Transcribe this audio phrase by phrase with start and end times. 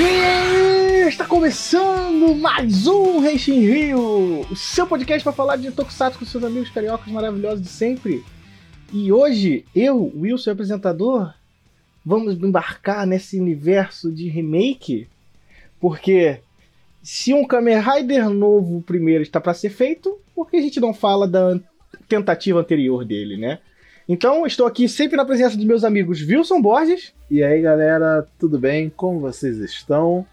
[0.00, 6.24] E está começando mais um Renshin Rio, o seu podcast para falar de Tokusatsu com
[6.24, 8.24] seus amigos cariocas maravilhosos de sempre.
[8.92, 11.34] E hoje, eu, Wilson, apresentador,
[12.06, 15.08] vamos embarcar nesse universo de remake,
[15.80, 16.38] porque
[17.02, 20.94] se um Kamen Rider novo primeiro está para ser feito, por que a gente não
[20.94, 21.58] fala da
[22.08, 23.58] tentativa anterior dele, né?
[24.08, 27.12] Então, estou aqui sempre na presença de meus amigos Wilson Borges.
[27.30, 28.88] E aí, galera, tudo bem?
[28.88, 30.24] Como vocês estão?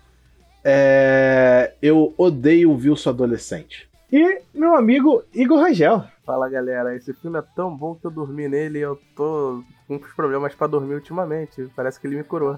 [0.64, 1.74] É...
[1.82, 3.90] Eu odeio o Wilson adolescente.
[4.10, 6.06] E meu amigo Igor Rangel.
[6.26, 6.96] Fala, galera.
[6.96, 10.68] Esse filme é tão bom que eu dormi nele e eu tô com problemas para
[10.68, 11.68] dormir ultimamente.
[11.76, 12.58] Parece que ele me curou.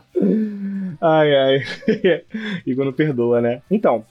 [1.02, 1.64] Ai, ai.
[2.64, 3.64] Igor não perdoa, né?
[3.72, 4.06] Então,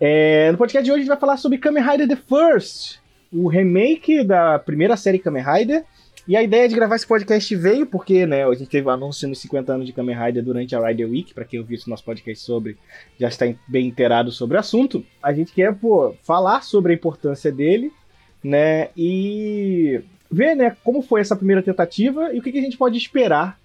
[0.00, 0.50] é...
[0.52, 2.98] no podcast de hoje a gente vai falar sobre Kamen Rider The First,
[3.30, 5.84] o remake da primeira série Kamen Rider
[6.28, 8.94] e a ideia de gravar esse podcast veio porque, né, a gente teve o um
[8.94, 11.88] anúncio nos 50 anos de Kamen Rider durante a Rider Week, para quem ouviu esse
[11.88, 12.76] nosso podcast sobre,
[13.18, 15.04] já está bem inteirado sobre o assunto.
[15.22, 17.92] A gente quer, pô, falar sobre a importância dele,
[18.42, 22.76] né, e ver, né, como foi essa primeira tentativa e o que, que a gente
[22.76, 23.58] pode esperar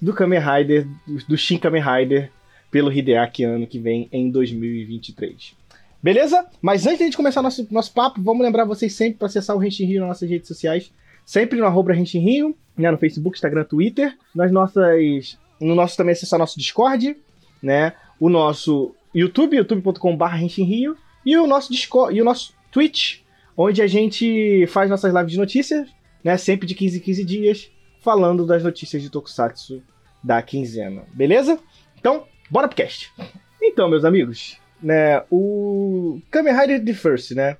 [0.00, 0.86] do Kamen Rider,
[1.28, 2.30] do Shin Kamen Rider,
[2.70, 5.56] pelo Hideaki ano que vem, em 2023.
[6.02, 6.46] Beleza?
[6.62, 9.56] Mas antes de a gente começar nosso, nosso papo, vamos lembrar vocês sempre para acessar
[9.56, 10.92] o Renshin Rio nas nossas redes sociais,
[11.28, 14.16] Sempre no arroba Renshin Rio, né, no Facebook, Instagram, Twitter.
[14.34, 15.38] Nas nossas.
[15.60, 17.14] No nosso também acessar nosso Discord,
[17.62, 17.92] né?
[18.18, 20.96] O nosso YouTube, youtube.com.br Rio.
[21.26, 23.18] E o nosso Discord, e o nosso Twitch,
[23.54, 25.86] onde a gente faz nossas lives de notícias,
[26.24, 26.38] né?
[26.38, 29.82] Sempre de 15 em 15 dias, falando das notícias de Tokusatsu
[30.24, 31.04] da quinzena.
[31.12, 31.58] Beleza?
[32.00, 33.12] Então, bora pro cast.
[33.60, 37.58] Então, meus amigos, né, o Kamen Rider The First, né?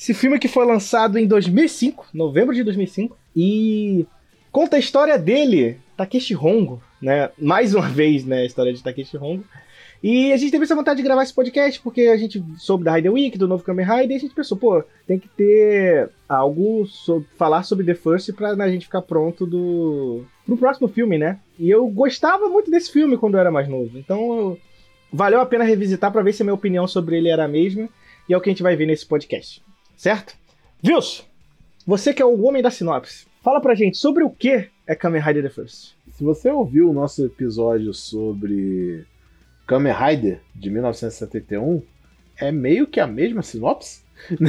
[0.00, 4.06] Esse filme que foi lançado em 2005, novembro de 2005, e
[4.50, 7.28] conta a história dele, Takeshi Hongo, né?
[7.38, 9.44] Mais uma vez, né, a história de Takeshi Hongo.
[10.02, 12.94] E a gente teve essa vontade de gravar esse podcast porque a gente soube da
[12.94, 16.86] Rider Week, do novo Kamen Rider, e a gente pensou, pô, tem que ter algo
[16.86, 21.18] sobre, falar sobre The First pra né, a gente ficar pronto do pro próximo filme,
[21.18, 21.38] né?
[21.58, 24.56] E eu gostava muito desse filme quando eu era mais novo, então
[25.12, 27.86] valeu a pena revisitar para ver se a minha opinião sobre ele era a mesma,
[28.26, 29.62] e é o que a gente vai ver nesse podcast
[30.00, 30.34] certo?
[30.82, 31.24] Wilson,
[31.86, 35.20] você que é o homem da sinopse, fala pra gente sobre o que é Kamen
[35.20, 35.94] Rider The First.
[36.12, 39.04] Se você ouviu o nosso episódio sobre
[39.66, 41.82] Kamen Rider de 1971,
[42.38, 44.00] é meio que a mesma sinopse.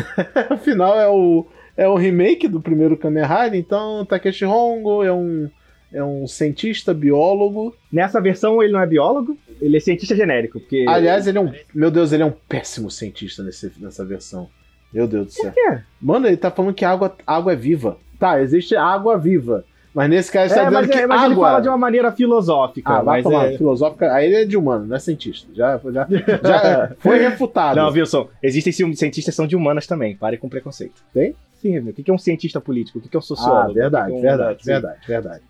[0.49, 1.45] Afinal, é o,
[1.75, 5.49] é o remake do primeiro Kamen Rider, então Takeshi Hongo é um,
[5.91, 7.75] é um cientista biólogo.
[7.91, 10.61] Nessa versão ele não é biólogo, ele é cientista genérico.
[10.61, 10.85] Porque...
[10.87, 11.53] Aliás, ele é um.
[11.75, 14.49] Meu Deus, ele é um péssimo cientista nesse, nessa versão.
[14.93, 15.51] Meu Deus do céu.
[15.51, 17.97] Que Mano, ele tá falando que água, água é viva.
[18.19, 19.63] Tá, existe água viva.
[19.93, 21.31] Mas nesse caso, é, tá mas, que é, mas água...
[21.31, 22.93] ele fala de uma maneira filosófica.
[22.93, 23.51] Ah, vai tomar.
[23.51, 23.57] É...
[23.57, 24.13] Filosófica.
[24.13, 25.49] Aí ele é de humano, não é cientista.
[25.53, 26.07] Já, já,
[26.43, 27.75] já foi refutado.
[27.75, 30.15] Não, Wilson, existem cientistas que são de humanas também.
[30.15, 31.03] Pare com preconceito.
[31.13, 31.35] Tem?
[31.61, 31.91] Sim, meu.
[31.91, 32.99] O que é um cientista político?
[32.99, 33.71] O que é um sociólogo?
[33.71, 34.21] Ah, verdade, é um...
[34.21, 35.43] verdade, verdade, verdade.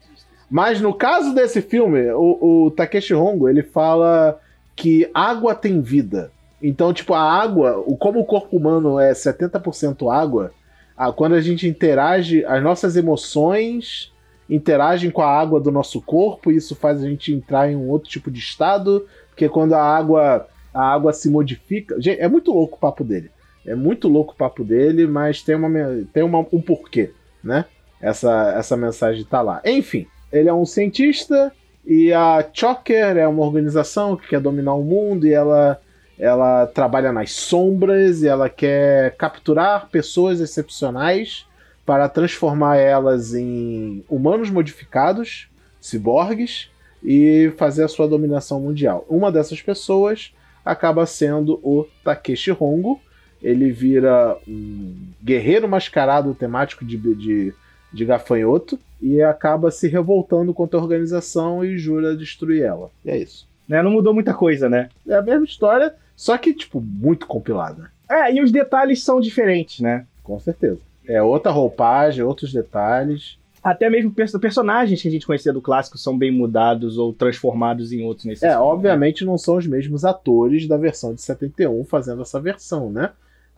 [0.49, 4.37] Mas no caso desse filme, o, o Takeshi Hongo, ele fala
[4.75, 6.31] que água tem vida.
[6.61, 10.51] Então, tipo, a água, como o corpo humano é 70% água,
[10.95, 14.11] a, quando a gente interage, as nossas emoções
[14.49, 17.89] interagem com a água do nosso corpo, e isso faz a gente entrar em um
[17.89, 21.99] outro tipo de estado, porque quando a água, a água se modifica.
[21.99, 23.31] Gente, é muito louco o papo dele.
[23.65, 25.69] É muito louco o papo dele, mas tem, uma,
[26.11, 27.11] tem uma, um porquê,
[27.43, 27.65] né?
[28.01, 29.61] Essa, essa mensagem tá lá.
[29.63, 31.51] Enfim, ele é um cientista
[31.85, 35.79] e a Choker é uma organização que quer dominar o mundo e ela
[36.21, 41.47] ela trabalha nas sombras e ela quer capturar pessoas excepcionais
[41.83, 45.49] para transformar elas em humanos modificados,
[45.81, 46.69] ciborgues,
[47.03, 49.03] e fazer a sua dominação mundial.
[49.09, 50.31] Uma dessas pessoas
[50.63, 53.01] acaba sendo o Takeshi Hongo.
[53.41, 57.53] Ele vira um guerreiro mascarado temático de, de,
[57.91, 62.91] de gafanhoto e acaba se revoltando contra a organização e jura destruir ela.
[63.03, 63.49] E é isso.
[63.67, 63.81] Né?
[63.81, 64.89] Não mudou muita coisa, né?
[65.07, 67.91] É a mesma história, só que, tipo, muito compilada.
[68.09, 70.05] É, e os detalhes são diferentes, né?
[70.23, 70.79] Com certeza.
[71.07, 73.37] É outra roupagem, outros detalhes.
[73.63, 78.03] Até mesmo personagens que a gente conhecia do clássico são bem mudados ou transformados em
[78.03, 79.29] outros nesse É, filme, obviamente né?
[79.29, 83.11] não são os mesmos atores da versão de 71 fazendo essa versão, né?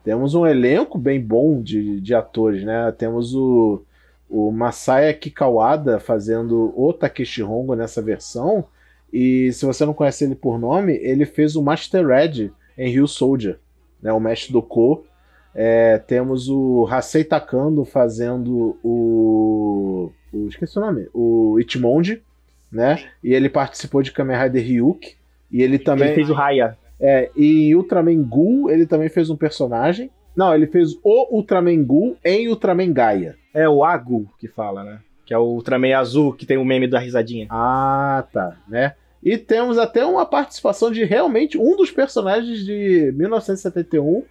[0.04, 2.92] Temos um elenco bem bom de, de atores, né?
[2.92, 3.82] Temos o,
[4.28, 8.64] o Masaya Kikawada fazendo o Takeshi Hongo nessa versão.
[9.14, 13.06] E se você não conhece ele por nome, ele fez o Master Red em Rio
[13.06, 13.60] Soldier,
[14.02, 15.06] né, o mestre do Ko.
[15.54, 20.48] É, temos o Hasei Takando fazendo o, o.
[20.48, 21.06] Esqueci o nome.
[21.14, 22.24] O Ichimonji,
[22.72, 23.04] né?
[23.22, 25.14] E ele participou de Kamen Rider Ryuk.
[25.48, 26.08] E ele também.
[26.08, 26.76] Ele fez o Raya.
[26.98, 30.10] É, e em Ultraman Ghoul ele também fez um personagem.
[30.34, 33.36] Não, ele fez o Ultraman Ghoul em Ultraman Gaia.
[33.54, 34.98] É o Agu que fala, né?
[35.24, 37.46] Que é o Ultraman azul, que tem o meme da risadinha.
[37.48, 38.94] Ah, tá, né?
[39.24, 44.22] E temos até uma participação de realmente um dos personagens de 1971,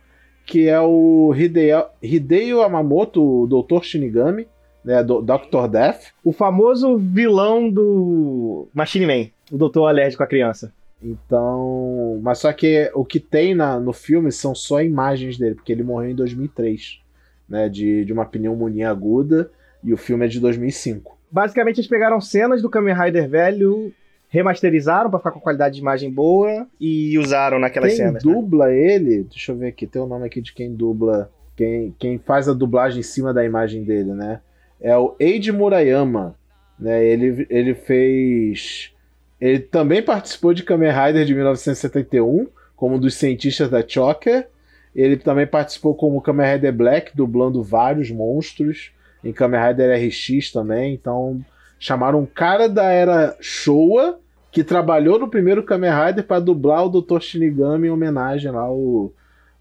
[0.45, 3.83] que é o Hideo, Hideo Yamamoto, o Dr.
[3.83, 4.47] Shinigami,
[4.85, 5.67] né, do Dr.
[5.69, 6.11] Death.
[6.23, 10.71] O famoso vilão do Machine Man, o doutor alérgico à criança.
[11.01, 15.71] Então, mas só que o que tem na, no filme são só imagens dele, porque
[15.71, 17.01] ele morreu em 2003,
[17.49, 19.49] né, de, de uma pneumonia aguda,
[19.83, 21.17] e o filme é de 2005.
[21.31, 23.91] Basicamente, eles pegaram cenas do Kamen Rider velho,
[24.33, 28.23] remasterizaram pra ficar com qualidade de imagem boa e usaram naquelas Quem cenas.
[28.23, 28.33] né?
[28.33, 32.17] dubla ele, deixa eu ver aqui, tem o nome aqui de quem dubla, quem, quem
[32.17, 34.41] faz a dublagem em cima da imagem dele, né?
[34.81, 36.35] É o Eiji Murayama,
[36.79, 37.05] né?
[37.05, 38.91] Ele, ele fez...
[39.39, 44.47] Ele também participou de Kamen Rider de 1971, como um dos cientistas da Choker.
[44.95, 48.91] Ele também participou como Kamen Rider Black, dublando vários monstros.
[49.23, 50.93] Em Kamen Rider RX também.
[50.93, 51.39] Então,
[51.77, 54.19] chamaram um cara da era Showa,
[54.53, 57.19] que trabalhou no primeiro Kamen Rider para dublar o Dr.
[57.19, 59.11] Shinigami em homenagem lá ao,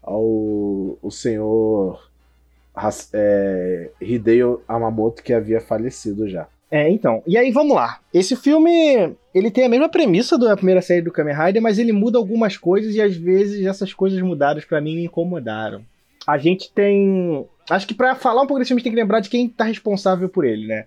[0.03, 1.99] ao, ao senhor
[3.11, 6.47] é, Hideo Amamoto, que havia falecido já.
[6.69, 7.23] É, então.
[7.25, 8.01] E aí, vamos lá.
[8.13, 11.91] Esse filme, ele tem a mesma premissa da primeira série do Kamen Rider, mas ele
[11.91, 15.81] muda algumas coisas e às vezes essas coisas mudadas pra mim me incomodaram.
[16.27, 17.47] A gente tem...
[17.67, 19.49] Acho que pra falar um pouco desse filme, a gente tem que lembrar de quem
[19.49, 20.85] tá responsável por ele, né?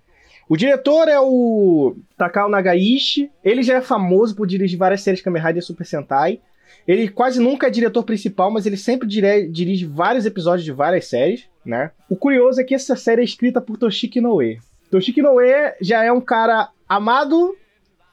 [0.48, 3.30] O diretor é o Takao Nagaishi.
[3.44, 6.40] Ele já é famoso por dirigir várias séries Kamen Rider Super Sentai.
[6.86, 11.06] Ele quase nunca é diretor principal, mas ele sempre dire- dirige vários episódios de várias
[11.06, 11.90] séries, né?
[12.08, 14.58] O curioso é que essa série é escrita por Toshiki Inoue.
[14.90, 15.50] Toshiki Inoue
[15.80, 17.56] já é um cara amado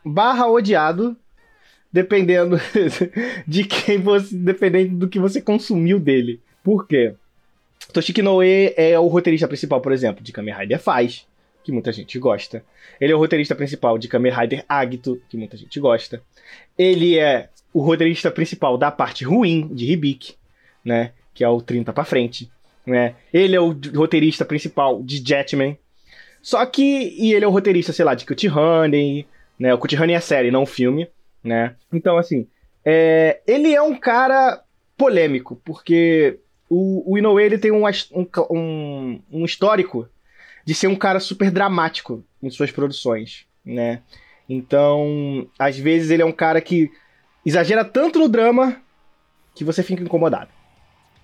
[0.03, 1.15] barra odiado,
[1.91, 2.59] dependendo
[3.47, 4.36] de quem você.
[4.36, 6.41] dependendo do que você consumiu dele.
[6.63, 7.13] Por quê?
[7.91, 11.27] Toshiki Inoue é o roteirista principal, por exemplo, de Kamen Rider Faz,
[11.63, 12.63] que muita gente gosta.
[13.00, 16.21] Ele é o roteirista principal de Kamen Rider Agito, que muita gente gosta.
[16.77, 20.36] Ele é o roteirista principal da parte ruim de Hibiki,
[20.83, 21.12] né?
[21.33, 22.51] Que é o 30 pra frente.
[22.86, 23.15] Né?
[23.33, 25.77] Ele é o roteirista principal de Jetman.
[26.42, 27.15] Só que.
[27.18, 29.25] E ele é o roteirista, sei lá, de Cut Honey,
[29.57, 29.74] né?
[29.74, 31.07] O Cut Honey é série, não o filme,
[31.44, 31.75] né?
[31.92, 32.48] Então, assim.
[32.83, 34.62] é, ele é um cara
[34.98, 36.39] polêmico, porque
[36.69, 37.83] o, o Inoue ele tem um,
[38.51, 40.07] um, um histórico
[40.65, 44.01] de ser um cara super dramático em suas produções, né?
[44.48, 46.92] Então, às vezes ele é um cara que
[47.45, 48.81] exagera tanto no drama
[49.56, 50.50] que você fica incomodado.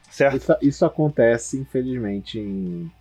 [0.09, 0.37] Certo?
[0.37, 2.91] Isso, isso acontece, infelizmente, em,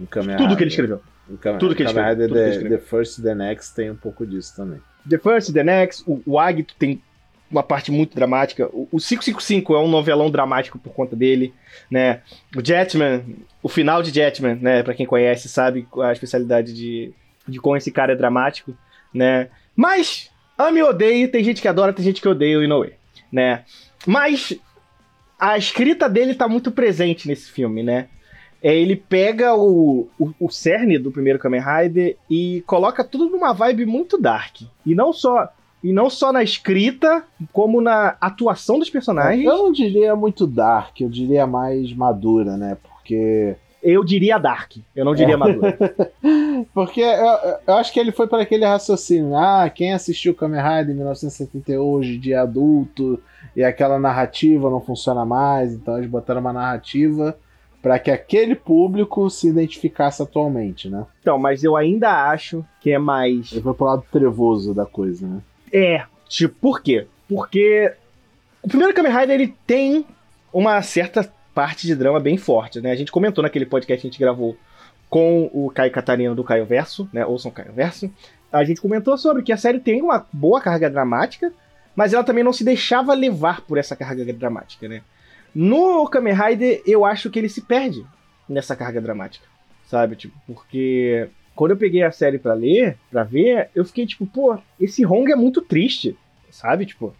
[0.00, 1.02] em Kamen Tudo que ele escreveu.
[1.28, 2.78] Em Kamen, tudo que ele escreveu, que ele The, escreveu.
[2.78, 4.80] The First The Next tem um pouco disso também.
[5.08, 7.02] The First, The Next, o, o Agito tem
[7.50, 8.66] uma parte muito dramática.
[8.72, 11.52] O, o 555 é um novelão dramático por conta dele,
[11.90, 12.20] né?
[12.56, 13.24] O Jetman,
[13.62, 14.82] o final de Jetman, né?
[14.82, 17.12] Pra quem conhece, sabe a especialidade de,
[17.46, 18.76] de como esse cara é dramático,
[19.12, 19.48] né?
[19.76, 22.92] Mas, ame ou odeie, tem gente que adora, tem gente que odeia o Inoue,
[23.30, 23.64] né?
[24.06, 24.58] Mas
[25.38, 28.08] a escrita dele tá muito presente nesse filme, né?
[28.62, 33.52] É, ele pega o, o, o cerne do primeiro Kamen Rider e coloca tudo numa
[33.52, 34.62] vibe muito dark.
[34.86, 35.52] E não só,
[35.84, 37.22] e não só na escrita,
[37.52, 39.44] como na atuação dos personagens.
[39.44, 42.78] Eu não diria muito dark, eu diria mais madura, né?
[42.82, 43.54] Porque.
[43.82, 45.76] Eu diria dark, eu não diria madura.
[46.72, 49.36] Porque eu, eu acho que ele foi para aquele raciocínio.
[49.36, 53.20] Ah, quem assistiu Kamen Rider em 1971 hoje de adulto
[53.54, 57.36] e aquela narrativa não funciona mais, então eles botaram uma narrativa
[57.82, 61.04] para que aquele público se identificasse atualmente, né?
[61.20, 63.52] Então, mas eu ainda acho que é mais.
[63.52, 65.42] Ele foi pro lado trevoso da coisa, né?
[65.74, 67.08] É, tipo, por quê?
[67.28, 67.92] Porque
[68.62, 70.06] o primeiro Kamen Rider ele tem
[70.52, 72.92] uma certa parte de drama bem forte, né?
[72.92, 74.56] A gente comentou naquele podcast que a gente gravou
[75.10, 77.26] com o Caio Catarina do Caio Verso, né?
[77.26, 78.08] Ouçam Caio Verso.
[78.52, 81.52] A gente comentou sobre que a série tem uma boa carga dramática,
[81.96, 85.02] mas ela também não se deixava levar por essa carga dramática, né?
[85.52, 88.06] No Kamen Rider, eu acho que ele se perde
[88.48, 89.46] nessa carga dramática,
[89.88, 90.14] sabe?
[90.14, 94.58] Tipo, porque quando eu peguei a série pra ler, pra ver, eu fiquei tipo, pô,
[94.80, 96.16] esse Hong é muito triste,
[96.50, 96.86] sabe?
[96.86, 97.14] Tipo,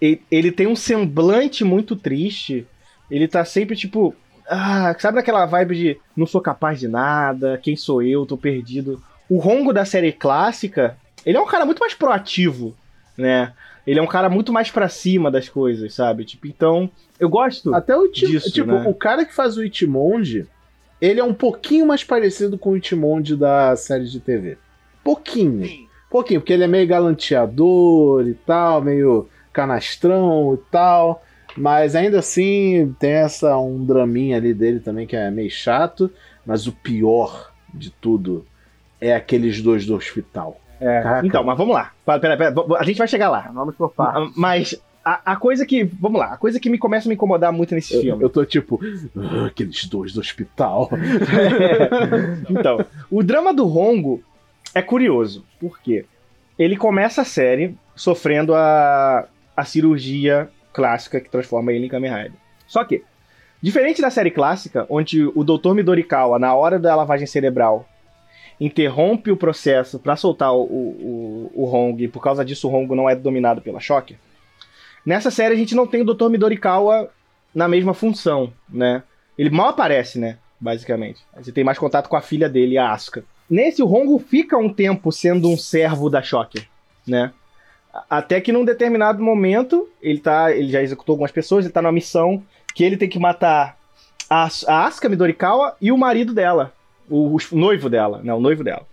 [0.00, 2.66] ele tem um semblante muito triste.
[3.10, 4.14] Ele tá sempre tipo,
[4.48, 9.02] ah, sabe naquela vibe de não sou capaz de nada, quem sou eu, tô perdido.
[9.28, 12.74] O Rongo da série clássica, ele é um cara muito mais proativo,
[13.16, 13.52] né?
[13.86, 16.24] Ele é um cara muito mais pra cima das coisas, sabe?
[16.24, 17.74] Tipo, então, eu gosto.
[17.74, 18.26] Até o Itim...
[18.26, 18.84] Disso, tipo, né?
[18.86, 20.46] o cara que faz o Itimonde,
[21.04, 24.56] ele é um pouquinho mais parecido com o Itimonde da série de TV.
[25.02, 25.86] Pouquinho.
[26.08, 31.22] Pouquinho, porque ele é meio galanteador e tal, meio canastrão e tal.
[31.54, 36.10] Mas ainda assim tem essa um draminha ali dele também que é meio chato.
[36.46, 38.46] Mas o pior de tudo
[38.98, 40.58] é aqueles dois do hospital.
[40.80, 41.92] É, então, mas vamos lá.
[42.06, 43.50] Pera, pera, pera, a gente vai chegar lá.
[43.52, 44.32] Vamos por partes.
[44.34, 45.84] Mas a, a coisa que.
[45.84, 48.22] Vamos lá, a coisa que me começa a me incomodar muito nesse Eu, filme.
[48.24, 48.80] eu tô tipo,
[49.16, 50.88] "Ah, aqueles dois do hospital.
[52.50, 54.22] Então, o drama do Rongo
[54.74, 55.44] é curioso.
[55.60, 56.04] Por quê?
[56.58, 62.32] Ele começa a série sofrendo a, a cirurgia clássica que transforma ele em Kamen Rider.
[62.66, 63.02] Só que,
[63.62, 65.72] diferente da série clássica, onde o Dr.
[65.74, 67.88] Midorikawa, na hora da lavagem cerebral,
[68.60, 72.94] interrompe o processo pra soltar o, o, o Hong, e por causa disso o Hongo
[72.94, 74.16] não é dominado pela Shocker,
[75.04, 76.28] nessa série a gente não tem o Dr.
[76.28, 77.10] Midorikawa
[77.54, 79.02] na mesma função, né?
[79.36, 80.38] Ele mal aparece, né?
[80.60, 81.20] Basicamente.
[81.36, 83.24] Você tem mais contato com a filha dele, a Asuka.
[83.48, 86.66] Nesse, o Hongo fica um tempo sendo um servo da Shocker,
[87.06, 87.32] né?
[88.08, 90.50] Até que num determinado momento, ele tá.
[90.50, 92.42] Ele já executou algumas pessoas, ele tá numa missão
[92.74, 93.78] que ele tem que matar
[94.28, 96.72] a, a Asuka Midorikawa e o marido dela.
[97.08, 98.32] O, o noivo dela, né?
[98.32, 98.86] O noivo dela.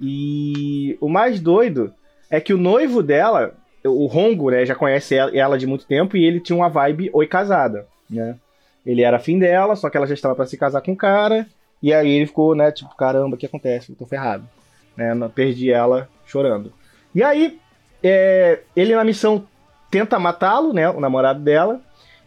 [0.00, 1.92] E o mais doido
[2.30, 3.54] é que o noivo dela,
[3.86, 7.26] o Hongo, né, já conhece ela, de muito tempo e ele tinha uma vibe oi
[7.26, 8.36] casada, né?
[8.84, 11.46] Ele era afim dela, só que ela já estava pra se casar com o cara.
[11.82, 13.90] E aí ele ficou, né, tipo, caramba, o que acontece?
[13.90, 14.44] Eu tô ferrado.
[14.96, 15.12] Né?
[15.14, 16.72] não- Perdi ela chorando.
[17.14, 17.58] E aí,
[18.02, 19.44] é, ele na missão
[19.90, 21.80] tenta matá-lo, né, o namorado dela.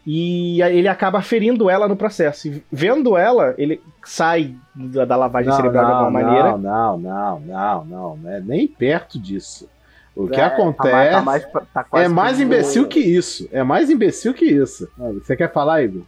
[0.06, 2.48] E ele acaba ferindo ela no processo.
[2.48, 6.58] E vendo ela, ele sai da, da lavagem cerebral de alguma maneira.
[6.58, 9.70] Não, não, não, não, não, não é nem perto disso.
[10.24, 13.48] O que É, acontece Tá mais, tá mais, tá é mais imbecil que isso.
[13.52, 14.88] É mais imbecil que isso.
[14.98, 16.04] Você quer falar, Igor?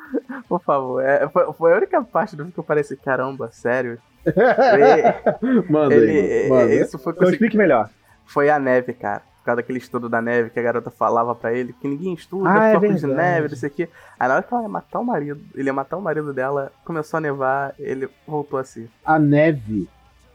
[0.48, 3.98] Por favor, é, foi, foi a única parte do que eu parei assim, caramba, sério.
[4.26, 6.74] E- Manda ele, Igor, manda.
[6.74, 7.88] isso foi, Então explique melhor.
[8.26, 9.22] foi a neve, cara.
[9.38, 12.48] Por causa daquele estudo da neve que a garota falava pra ele, que ninguém estuda,
[12.48, 13.88] Ah, é de neve, não sei o quê.
[14.18, 16.70] Aí na hora que ela ia matar o marido, ele ia matar o marido dela,
[16.84, 18.88] começou a nevar, ele voltou assim.
[19.04, 19.88] A neve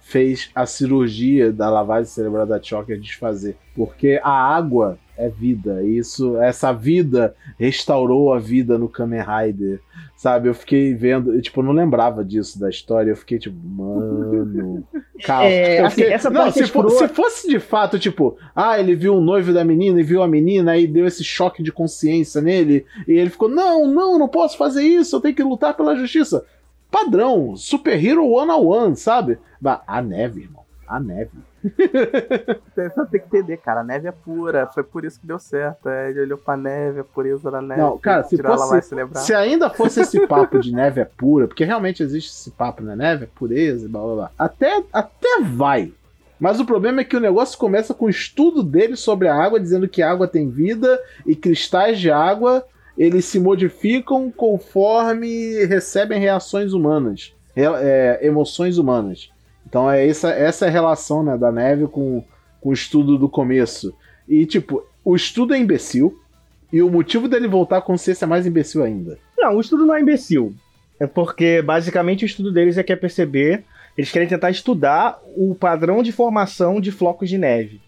[0.08, 3.58] fez a cirurgia da lavagem cerebral da Choker desfazer.
[3.76, 5.84] Porque a água é vida.
[5.84, 9.82] E isso, essa vida restaurou a vida no Kamen Rider.
[10.16, 10.48] Sabe?
[10.48, 13.12] Eu fiquei vendo, eu, tipo, eu não lembrava disso da história.
[13.12, 14.82] Eu fiquei tipo, mano.
[15.26, 15.50] Calma.
[15.50, 17.08] É, assim, essa não, se, é fo- escrota.
[17.08, 20.28] se fosse de fato, tipo, ah, ele viu o noivo da menina e viu a
[20.28, 24.58] menina, aí deu esse choque de consciência nele, e ele ficou, não, não, não posso
[24.58, 26.46] fazer isso, eu tenho que lutar pela justiça.
[26.90, 29.38] Padrão, super hero one on one, sabe?
[29.86, 31.32] A neve, irmão, a neve.
[31.68, 35.40] Você só tem que entender, cara, a neve é pura, foi por isso que deu
[35.40, 35.90] certo.
[35.90, 37.82] É, ele olhou pra neve, a pureza da neve.
[37.82, 38.96] Não, cara, se fosse-.
[39.16, 42.96] Se ainda fosse esse papo de neve é pura, porque realmente existe esse papo, né?
[42.96, 44.32] Neve é pureza e blá blá blá.
[44.38, 45.94] Até, até vai.
[46.40, 49.60] Mas o problema é que o negócio começa com o estudo dele sobre a água,
[49.60, 52.64] dizendo que a água tem vida e cristais de água
[52.98, 59.30] eles se modificam conforme recebem reações humanas, é, emoções humanas.
[59.68, 62.24] Então é essa, essa é a relação né, da neve com,
[62.62, 63.94] com o estudo do começo.
[64.28, 66.18] E tipo, o estudo é imbecil,
[66.72, 69.18] e o motivo dele voltar à consciência é mais imbecil ainda.
[69.38, 70.54] Não, o estudo não é imbecil.
[71.00, 73.64] É porque, basicamente, o estudo deles é quer perceber.
[73.98, 77.80] Eles querem tentar estudar o padrão de formação de flocos de neve,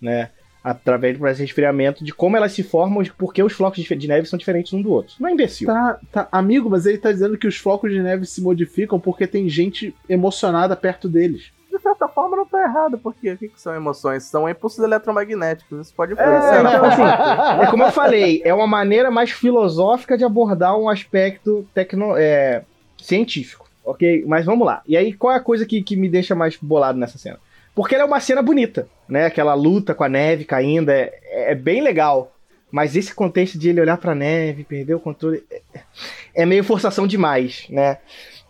[0.00, 0.30] né?
[0.62, 3.82] Através do processo de resfriamento, de como elas se formam, de por que os flocos
[3.82, 5.14] de neve são diferentes um do outro.
[5.20, 5.66] Não é imbecil.
[5.66, 9.26] Tá, tá, amigo, mas ele tá dizendo que os flocos de neve se modificam porque
[9.26, 11.50] tem gente emocionada perto deles.
[11.70, 14.24] De certa forma não tá errado, porque o que, que são emoções?
[14.24, 16.60] São impulsos eletromagnéticos, isso pode É, influenciar.
[16.60, 21.66] então, assim, é como eu falei, é uma maneira mais filosófica de abordar um aspecto
[21.72, 22.64] tecno, é,
[23.00, 24.24] científico, ok?
[24.26, 24.82] Mas vamos lá.
[24.86, 27.38] E aí, qual é a coisa que, que me deixa mais bolado nessa cena?
[27.78, 29.26] Porque ela é uma cena bonita, né?
[29.26, 32.34] Aquela luta com a neve caindo, é, é bem legal.
[32.72, 35.62] Mas esse contexto de ele olhar pra neve, perder o controle, é,
[36.34, 37.98] é meio forçação demais, né?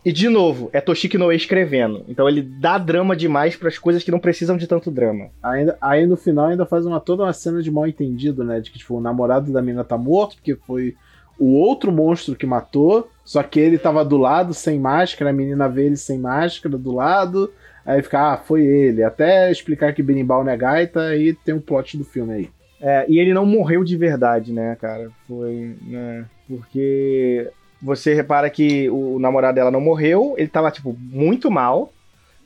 [0.02, 2.06] E de novo, é Toshiki Noe escrevendo.
[2.08, 5.28] Então ele dá drama demais para as coisas que não precisam de tanto drama.
[5.42, 8.60] Ainda, aí no final ainda faz uma, toda uma cena de mal entendido, né?
[8.60, 10.96] De que tipo, o namorado da menina tá morto, porque foi
[11.38, 15.68] o outro monstro que matou, só que ele tava do lado sem máscara, a menina
[15.68, 17.52] vê ele sem máscara do lado,
[17.88, 19.02] aí fica, ah, foi ele.
[19.02, 22.50] Até explicar que Berimbau não é gaita, e tem um plot do filme aí.
[22.80, 25.10] É, e ele não morreu de verdade, né, cara?
[25.26, 25.74] Foi.
[25.82, 27.50] Né, porque
[27.82, 31.92] você repara que o namorado dela não morreu, ele tava, tipo, muito mal.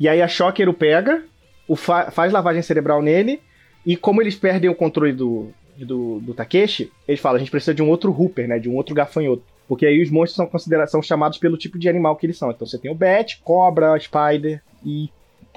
[0.01, 1.23] E aí a Shocker o pega,
[1.69, 3.41] o fa- faz lavagem cerebral nele,
[3.85, 7.75] e como eles perdem o controle do, do, do Takeshi, eles falam: a gente precisa
[7.75, 8.59] de um outro Hooper, né?
[8.59, 9.43] De um outro gafanhoto.
[9.69, 12.51] Porque aí os monstros são, são chamados pelo tipo de animal que eles são.
[12.51, 15.09] Então você tem o Bat, Cobra, Spider e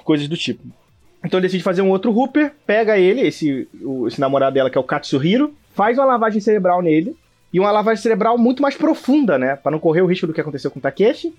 [0.06, 0.62] coisas do tipo.
[1.24, 4.80] Então decide fazer um outro Hooper, pega ele, esse, o- esse namorado dela que é
[4.80, 7.16] o Katsuhiro, faz uma lavagem cerebral nele.
[7.52, 9.56] E uma lavagem cerebral muito mais profunda, né?
[9.56, 11.32] Pra não correr o risco do que aconteceu com o Takeshi.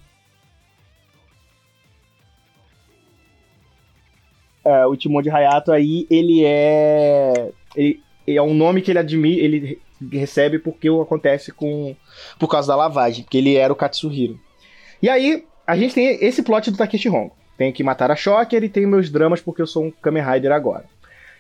[4.64, 7.52] É, o Timon de Hayato aí, ele é.
[7.76, 9.82] Ele, é um nome que ele admira, ele
[10.12, 11.96] recebe porque acontece com.
[12.40, 14.40] por causa da lavagem, porque ele era o Katsuhiro.
[15.02, 17.36] E aí, a gente tem esse plot do Takeshi Hongo.
[17.58, 20.52] Tem que matar a Shocker e tem meus dramas porque eu sou um Kamen Rider
[20.52, 20.86] agora.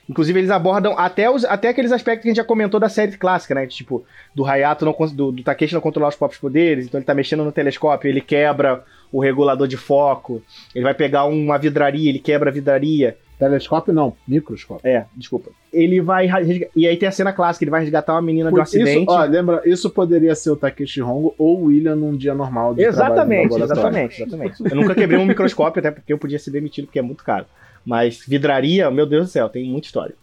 [0.10, 3.18] Inclusive, eles abordam até, os, até aqueles aspectos que a gente já comentou da série
[3.18, 3.68] clássica, né?
[3.68, 7.14] Tipo, do Hayato, não, do, do Takeshi não controlar os próprios poderes, então ele tá
[7.14, 10.42] mexendo no telescópio, ele quebra o regulador de foco,
[10.74, 13.18] ele vai pegar uma vidraria, ele quebra a vidraria.
[13.38, 14.88] Telescópio não, microscópio.
[14.88, 15.51] É, desculpa.
[15.72, 16.27] Ele vai.
[16.75, 19.03] E aí tem a cena clássica, ele vai resgatar uma menina Por de um acidente.
[19.03, 22.74] Isso, ó, lembra, isso poderia ser o Takeshi Hongo ou o William num dia normal
[22.74, 24.63] de Exatamente, exatamente, exatamente.
[24.67, 27.46] Eu nunca quebrei um microscópio, até porque eu podia ser demitido, porque é muito caro.
[27.86, 30.15] Mas vidraria, meu Deus do céu, tem muita história.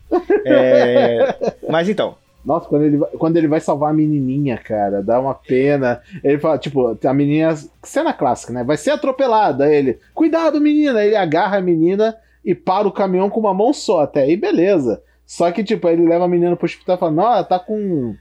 [0.45, 1.37] É...
[1.71, 2.17] Mas então.
[2.45, 6.03] Nossa, quando ele, quando ele vai salvar a menininha, cara, dá uma pena.
[6.23, 7.57] Ele fala, tipo, a menina.
[7.83, 8.63] Cena clássica, né?
[8.63, 9.73] Vai ser atropelada.
[9.73, 11.03] Ele, cuidado, menina.
[11.03, 12.15] Ele agarra a menina
[12.45, 14.01] e para o caminhão com uma mão só.
[14.01, 15.03] Até aí, beleza.
[15.27, 18.15] Só que, tipo, ele leva a menina pro hospital e fala, não, ela tá com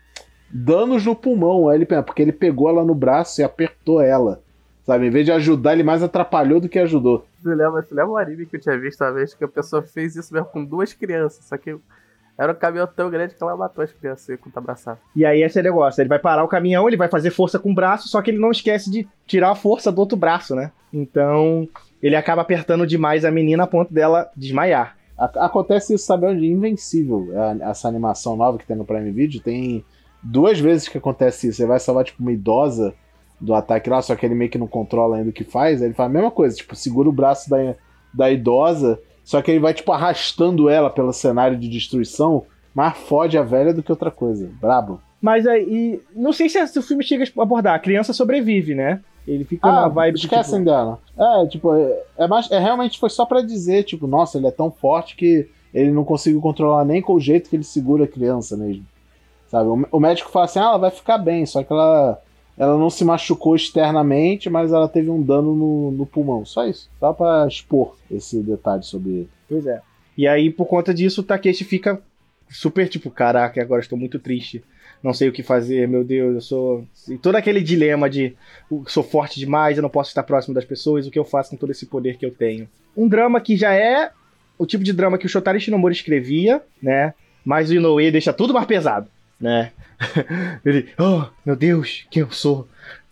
[0.49, 1.67] danos no pulmão.
[1.67, 4.41] Aí ele, porque ele pegou ela no braço e apertou ela.
[4.83, 7.25] Sabe, em vez de ajudar, ele mais atrapalhou do que ajudou.
[7.41, 9.81] Você lembra, você lembra um anime que eu tinha visto uma vez que a pessoa
[9.81, 11.73] fez isso mesmo com duas crianças, só que
[12.37, 14.99] era um caminhão tão grande que ela matou as crianças com o abraçado.
[15.15, 17.57] E aí esse é o negócio, ele vai parar o caminhão, ele vai fazer força
[17.57, 20.53] com o braço, só que ele não esquece de tirar a força do outro braço,
[20.53, 20.71] né?
[20.91, 21.65] Então,
[22.03, 24.97] ele acaba apertando demais a menina a ponto dela desmaiar.
[25.17, 26.45] Acontece isso, sabe onde?
[26.45, 27.29] Invencível.
[27.61, 29.85] Essa animação nova que tem no Prime Video, tem
[30.21, 31.57] duas vezes que acontece isso.
[31.57, 32.93] Você vai salvar, tipo, uma idosa
[33.39, 35.87] do ataque lá, só que ele meio que não controla ainda o que faz, aí
[35.87, 37.75] ele faz a mesma coisa, tipo, segura o braço da,
[38.13, 43.37] da idosa, só que ele vai, tipo, arrastando ela pelo cenário de destruição, mais fode
[43.37, 44.49] a velha do que outra coisa.
[44.59, 45.01] Brabo.
[45.21, 49.01] Mas aí, não sei se, se o filme chega a abordar, a criança sobrevive, né?
[49.27, 50.65] Ele fica ah, vibe esquecem tipo...
[50.65, 50.99] dela.
[51.17, 54.51] É, tipo, é, é, mais, é realmente foi só para dizer, tipo, nossa, ele é
[54.51, 58.07] tão forte que ele não conseguiu controlar nem com o jeito que ele segura a
[58.07, 58.85] criança mesmo.
[59.47, 59.69] Sabe?
[59.69, 62.21] O, o médico fala assim: ah, ela vai ficar bem, só que ela
[62.57, 66.45] ela não se machucou externamente, mas ela teve um dano no, no pulmão.
[66.45, 66.89] Só isso.
[66.99, 69.29] Só pra expor esse detalhe sobre ele.
[69.49, 69.81] Pois é.
[70.15, 71.99] E aí, por conta disso, o Takeshi fica
[72.49, 74.63] super tipo, caraca, agora estou muito triste.
[75.03, 76.87] Não sei o que fazer, meu Deus, eu sou.
[77.09, 78.35] E todo aquele dilema de
[78.87, 81.57] sou forte demais, eu não posso estar próximo das pessoas, o que eu faço com
[81.57, 82.69] todo esse poder que eu tenho.
[82.95, 84.11] Um drama que já é
[84.57, 87.13] o tipo de drama que o Shotari Shinomori escrevia, né?
[87.43, 89.73] Mas o Inoue deixa tudo mais pesado, né?
[90.63, 92.67] ele, oh, meu Deus, quem eu sou?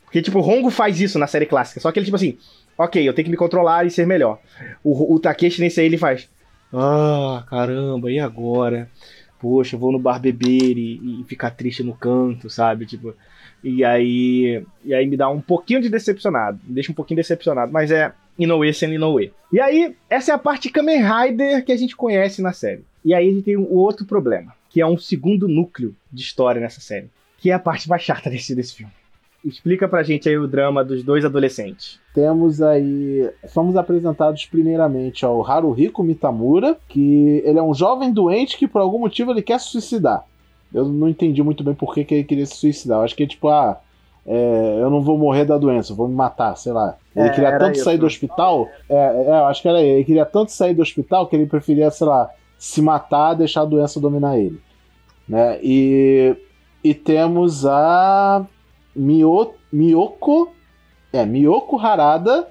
[0.06, 1.82] Porque, tipo, o Hongo faz isso na série clássica.
[1.82, 2.38] Só que ele, tipo assim,
[2.78, 4.40] ok, eu tenho que me controlar e ser melhor.
[4.84, 6.30] O, o Takeshi nesse aí, ele faz,
[6.74, 8.90] ah, caramba, e agora?
[9.42, 12.86] Poxa, vou no bar beber e, e ficar triste no canto, sabe?
[12.86, 13.16] Tipo,
[13.64, 16.60] e aí, e aí me dá um pouquinho de decepcionado.
[16.64, 19.34] Me deixa um pouquinho decepcionado, mas é Inoue sendo Inoue.
[19.52, 22.86] E aí, essa é a parte Kamen Rider que a gente conhece na série.
[23.04, 26.62] E aí a gente tem um outro problema que é um segundo núcleo de história
[26.62, 28.94] nessa série, que é a parte mais chata desse, desse filme.
[29.44, 32.00] Explica pra gente aí o drama dos dois adolescentes.
[32.14, 33.28] Temos aí.
[33.48, 39.00] Somos apresentados primeiramente ao Haruhiko Mitamura, que ele é um jovem doente que por algum
[39.00, 40.24] motivo ele quer se suicidar.
[40.72, 43.00] Eu não entendi muito bem por que, que ele queria se suicidar.
[43.00, 43.82] Eu acho que é tipo, ah,
[44.26, 46.96] é, eu não vou morrer da doença, vou me matar, sei lá.
[47.16, 47.84] Ele é, queria tanto isso.
[47.84, 48.70] sair do hospital.
[48.88, 49.90] É, é, eu acho que era ele.
[49.90, 53.66] Ele queria tanto sair do hospital que ele preferia, sei lá, se matar, deixar a
[53.66, 54.62] doença dominar ele.
[55.28, 55.60] Né?
[55.64, 56.36] E,
[56.84, 58.46] e temos a
[58.96, 60.52] Mio, Miyoko,
[61.14, 62.48] é, Miyoko Harada,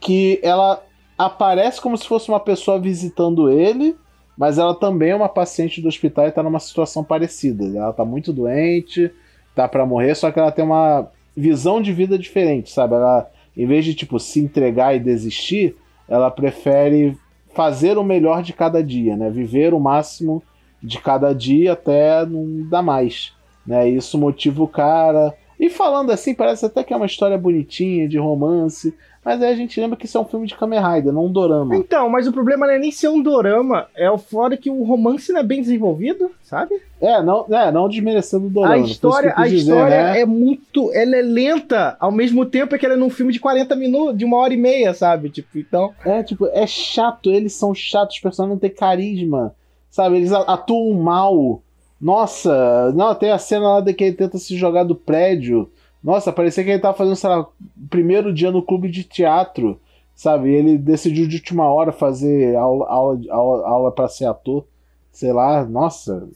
[0.00, 0.82] que ela
[1.18, 3.96] aparece como se fosse uma pessoa visitando ele,
[4.36, 7.64] mas ela também é uma paciente do hospital e está numa situação parecida.
[7.64, 9.10] Ela está muito doente,
[9.54, 12.94] tá para morrer, só que ela tem uma visão de vida diferente, sabe?
[12.94, 15.76] Ela, em vez de tipo se entregar e desistir,
[16.08, 17.16] ela prefere
[17.54, 19.28] fazer o melhor de cada dia, né?
[19.30, 20.42] Viver o máximo
[20.82, 23.34] de cada dia até não dar mais,
[23.66, 23.88] né?
[23.88, 25.34] Isso motiva o cara.
[25.60, 29.54] E falando assim, parece até que é uma história bonitinha de romance, mas aí a
[29.54, 31.76] gente lembra que isso é um filme de Kamen Rider, não um dorama.
[31.76, 34.82] Então, mas o problema não é nem ser um dorama, é o fora que o
[34.82, 36.80] romance não é bem desenvolvido, sabe?
[36.98, 38.74] É, não, é, não desmerecendo o dorama.
[38.74, 40.20] A história, a dizer, história né?
[40.22, 43.76] é muito, ela é lenta, ao mesmo tempo que ela é num filme de 40
[43.76, 45.28] minutos, de uma hora e meia, sabe?
[45.28, 45.92] Tipo, então...
[46.06, 49.54] É, tipo, é chato, eles são chatos, os personagens não têm carisma,
[49.90, 50.16] sabe?
[50.16, 51.60] Eles atuam mal.
[52.00, 55.70] Nossa, não, tem a cena lá de que ele tenta se jogar do prédio,
[56.02, 57.46] nossa, parecia que ele tava fazendo, sei lá,
[57.90, 59.78] primeiro dia no clube de teatro,
[60.14, 60.50] sabe?
[60.50, 64.66] Ele decidiu de última hora fazer aula, aula, aula, aula para ser ator,
[65.12, 66.26] sei lá, nossa,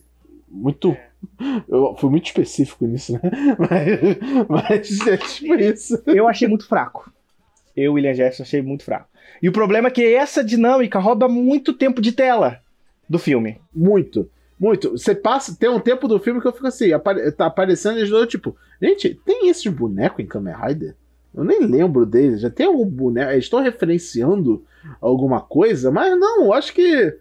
[0.50, 0.94] muito
[1.68, 3.20] Eu fui muito específico nisso, né?
[3.58, 6.02] Mas, mas é tipo isso.
[6.06, 7.12] Eu achei muito fraco.
[7.76, 9.08] Eu, William Jefferson, achei muito fraco.
[9.42, 12.60] E o problema é que essa dinâmica rouba muito tempo de tela
[13.08, 13.60] do filme.
[13.74, 14.30] Muito.
[14.58, 14.92] Muito.
[14.92, 15.56] Você passa.
[15.58, 18.56] Tem um tempo do filme que eu fico assim, apare, tá aparecendo eles dois, tipo,
[18.80, 20.94] gente, tem esses bonecos em Kamen Rider?
[21.34, 22.40] Eu nem lembro deles.
[22.40, 23.32] Já tem algum boneco.
[23.32, 24.64] Eles estão referenciando
[25.00, 27.16] alguma coisa, mas não, acho que.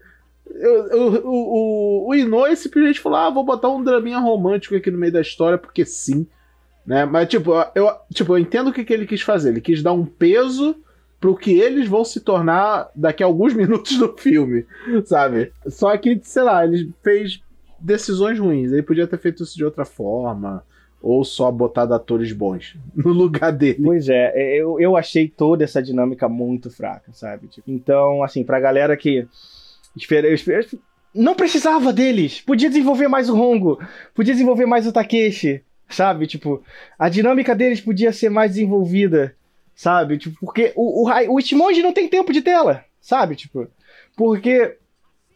[0.46, 4.98] Eu, eu, o, o Inoue simplesmente falou: ah, vou botar um draminha romântico aqui no
[4.98, 6.26] meio da história, porque sim.
[6.86, 7.04] Né?
[7.04, 9.48] Mas, tipo, eu, tipo, eu entendo o que, que ele quis fazer.
[9.48, 10.76] Ele quis dar um peso
[11.24, 14.66] pro que eles vão se tornar daqui a alguns minutos do filme,
[15.06, 15.50] sabe?
[15.66, 17.42] Só que, sei lá, ele fez
[17.80, 18.70] decisões ruins.
[18.70, 20.62] Ele podia ter feito isso de outra forma.
[21.00, 23.80] Ou só botado atores bons no lugar dele.
[23.82, 27.46] Pois é, eu, eu achei toda essa dinâmica muito fraca, sabe?
[27.48, 29.26] Tipo, então, assim, pra galera que.
[29.96, 30.66] Espera, eu espero,
[31.14, 32.42] não precisava deles.
[32.42, 33.78] Podia desenvolver mais o Hongo.
[34.14, 35.62] Podia desenvolver mais o Takeshi.
[35.88, 36.26] Sabe?
[36.26, 36.62] Tipo,
[36.98, 39.34] a dinâmica deles podia ser mais desenvolvida.
[39.74, 40.18] Sabe?
[40.18, 42.84] Tipo, porque o, o, o Ichimonji não tem tempo de tela.
[43.00, 43.36] Sabe?
[43.36, 43.68] Tipo,
[44.16, 44.76] porque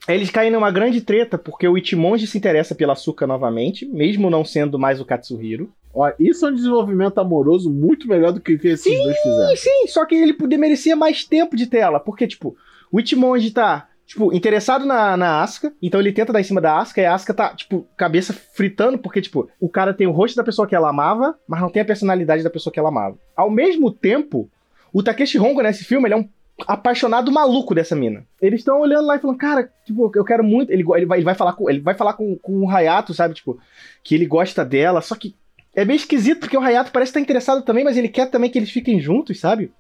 [0.06, 4.44] eles caem numa grande treta, porque o Ichimonji se interessa pela Asuka novamente, mesmo não
[4.44, 5.72] sendo mais o Katsuhiro.
[5.92, 9.18] Ó, isso é um desenvolvimento amoroso muito melhor do que o que esses sim, dois
[9.18, 9.56] fizeram.
[9.56, 12.56] Sim, só que ele merecia mais tempo de tela, porque, tipo,
[12.92, 16.78] o Ichimonji tá, tipo, interessado na, na Asuka, então ele tenta dar em cima da
[16.78, 20.34] Asuka, e a Asuka tá, tipo, cabeça fritando, porque, tipo, o cara tem o rosto
[20.34, 23.18] da pessoa que ela amava, mas não tem a personalidade da pessoa que ela amava.
[23.36, 24.50] Ao mesmo tempo,
[24.94, 26.28] o Takeshi Hongo nesse filme, ele é um
[26.66, 28.24] apaixonado maluco dessa mina.
[28.40, 30.70] Eles estão olhando lá e falando, cara, tipo, eu quero muito.
[30.70, 31.68] Ele, ele, vai, ele vai falar com.
[31.68, 33.34] Ele vai falar com, com o Hayato, sabe?
[33.34, 33.60] Tipo,
[34.02, 35.00] que ele gosta dela.
[35.02, 35.36] Só que
[35.74, 38.58] é meio esquisito, porque o Hayato parece estar interessado também, mas ele quer também que
[38.58, 39.70] eles fiquem juntos, sabe?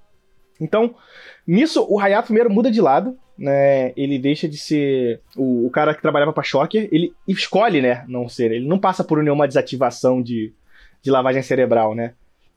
[0.60, 0.94] Então,
[1.46, 3.92] nisso, o Hayato primeiro muda de lado, né?
[3.96, 6.88] Ele deixa de ser o, o cara que trabalhava pra Shocker.
[6.90, 8.04] Ele escolhe, né?
[8.08, 8.50] Não ser.
[8.50, 10.52] Ele não passa por nenhuma desativação de,
[11.02, 12.14] de lavagem cerebral, né?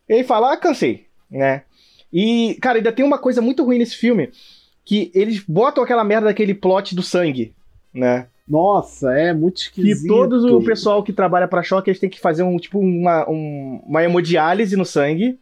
[0.10, 1.64] Ele fala, ah, cansei, né?
[2.12, 4.30] E, cara, ainda tem uma coisa muito ruim nesse filme,
[4.84, 7.54] que eles botam aquela merda daquele plot do sangue,
[7.94, 8.28] né?
[8.48, 10.02] Nossa, é muito esquisito.
[10.02, 13.30] Que todos o pessoal que trabalha pra choque, eles têm que fazer um, tipo, uma,
[13.30, 15.40] um, uma hemodiálise no sangue,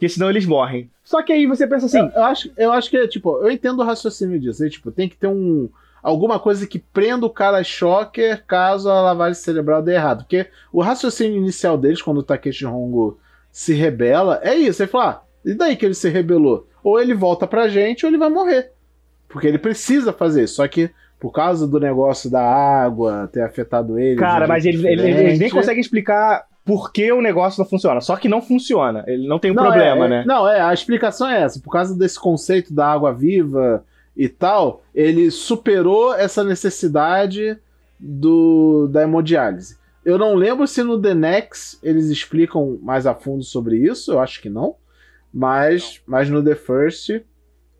[0.00, 0.90] porque senão eles morrem.
[1.04, 1.98] Só que aí você pensa assim...
[1.98, 4.64] Eu, eu acho, eu acho que, tipo, eu entendo o raciocínio disso.
[4.64, 5.68] Aí, tipo, tem que ter um
[6.02, 10.20] alguma coisa que prenda o cara a choker caso a lavagem cerebral dê errado.
[10.20, 13.18] Porque o raciocínio inicial deles, quando o Takeshi Hongo
[13.52, 14.82] se rebela, é isso.
[14.82, 16.66] Ele fala, ah, e daí que ele se rebelou?
[16.82, 18.72] Ou ele volta pra gente ou ele vai morrer.
[19.28, 20.54] Porque ele precisa fazer isso.
[20.54, 24.18] Só que por causa do negócio da água ter afetado ele.
[24.18, 28.00] Cara, mas ele, ele, ele, nem consegue explicar por que o negócio não funciona.
[28.00, 29.02] Só que não funciona.
[29.08, 30.24] Ele não tem um não, problema, é, né?
[30.24, 31.58] Não, é, a explicação é essa.
[31.58, 33.84] Por causa desse conceito da água viva
[34.16, 37.58] e tal, ele superou essa necessidade
[37.98, 39.76] do da hemodiálise.
[40.04, 44.20] Eu não lembro se no The Next eles explicam mais a fundo sobre isso, eu
[44.20, 44.76] acho que não.
[45.34, 47.20] Mas, mas no The First,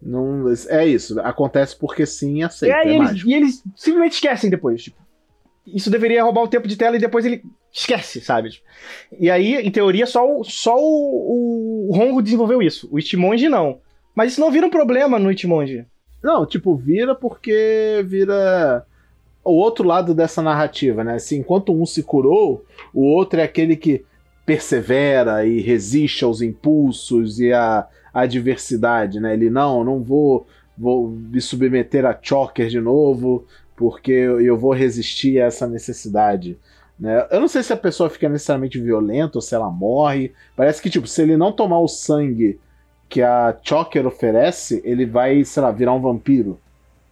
[0.02, 1.20] não, é isso.
[1.20, 2.76] Acontece porque sim, aceita.
[2.76, 4.82] É, é e, eles, e, eles, simplesmente esquecem depois.
[4.82, 4.96] Tipo,
[5.64, 8.60] isso deveria roubar o tempo de tela e depois ele esquece, sabe?
[9.18, 12.88] E aí, em teoria, só o, só o, o Hongo desenvolveu isso.
[12.90, 13.78] O Ichimonji não.
[14.14, 15.86] Mas isso não vira um problema no Ichimonji.
[16.22, 18.84] Não, tipo, vira porque vira
[19.44, 21.14] o outro lado dessa narrativa, né?
[21.14, 24.04] Assim, enquanto um se curou, o outro é aquele que
[24.44, 29.32] persevera e resiste aos impulsos e à adversidade, né?
[29.32, 35.40] Ele não, não vou, vou me submeter a choker de novo porque eu vou resistir
[35.40, 36.58] a essa necessidade.
[37.00, 37.26] Né?
[37.30, 40.32] Eu não sei se a pessoa fica necessariamente violenta ou se ela morre.
[40.54, 42.60] Parece que, tipo, se ele não tomar o sangue
[43.08, 46.60] que a Choker oferece, ele vai, sei lá, virar um vampiro.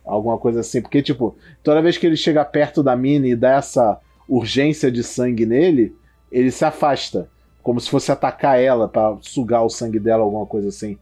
[0.04, 0.82] Alguma coisa assim.
[0.82, 3.98] Porque, tipo, toda vez que ele chega perto da mina e dá essa
[4.28, 5.96] urgência de sangue nele,
[6.30, 7.28] ele se afasta,
[7.62, 10.98] como se fosse atacar ela para sugar o sangue dela, alguma coisa assim.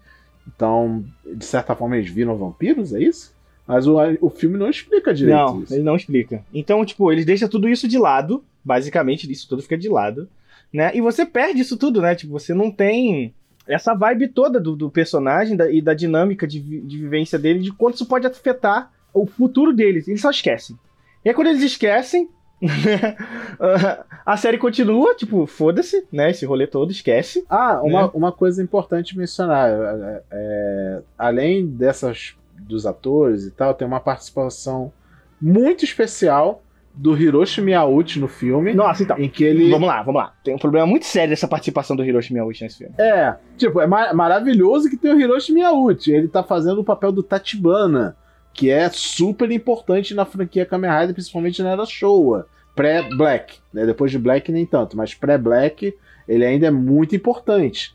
[0.46, 3.34] Então, de certa forma, eles viram vampiros, é isso?
[3.66, 5.74] Mas o, o filme não explica direito não, isso.
[5.74, 6.42] ele não explica.
[6.54, 10.28] Então, tipo, eles deixam tudo isso de lado, basicamente, isso tudo fica de lado,
[10.72, 10.92] né?
[10.94, 12.14] E você perde isso tudo, né?
[12.14, 13.34] Tipo, você não tem
[13.66, 17.72] essa vibe toda do, do personagem da, e da dinâmica de, de vivência dele, de
[17.72, 20.06] quanto isso pode afetar o futuro deles.
[20.06, 20.78] Eles só esquecem.
[21.24, 22.28] E aí, quando eles esquecem,
[24.24, 26.30] a série continua, tipo, foda-se, né?
[26.30, 27.44] Esse rolê todo, esquece.
[27.48, 28.10] Ah, uma, né?
[28.14, 34.92] uma coisa importante mencionar: é, é, além dessas dos atores e tal, tem uma participação
[35.40, 36.62] muito especial
[36.94, 38.72] do Hiroshi Miyauchi no filme.
[38.72, 39.18] Nossa, então.
[39.18, 39.70] Em que ele...
[39.70, 40.34] Vamos lá, vamos lá.
[40.42, 42.94] Tem um problema muito sério dessa participação do Hiroshi Miyauchi nesse filme.
[42.98, 46.12] É, tipo, é mar maravilhoso que tem o Hiroshi Miyauchi.
[46.12, 48.16] Ele tá fazendo o papel do Tachibana
[48.56, 52.48] que é super importante na franquia Kamen Rider, principalmente na era Showa.
[52.74, 53.58] pré-Black.
[53.72, 53.84] Né?
[53.84, 55.94] Depois de Black, nem tanto, mas pré-Black,
[56.26, 57.94] ele ainda é muito importante.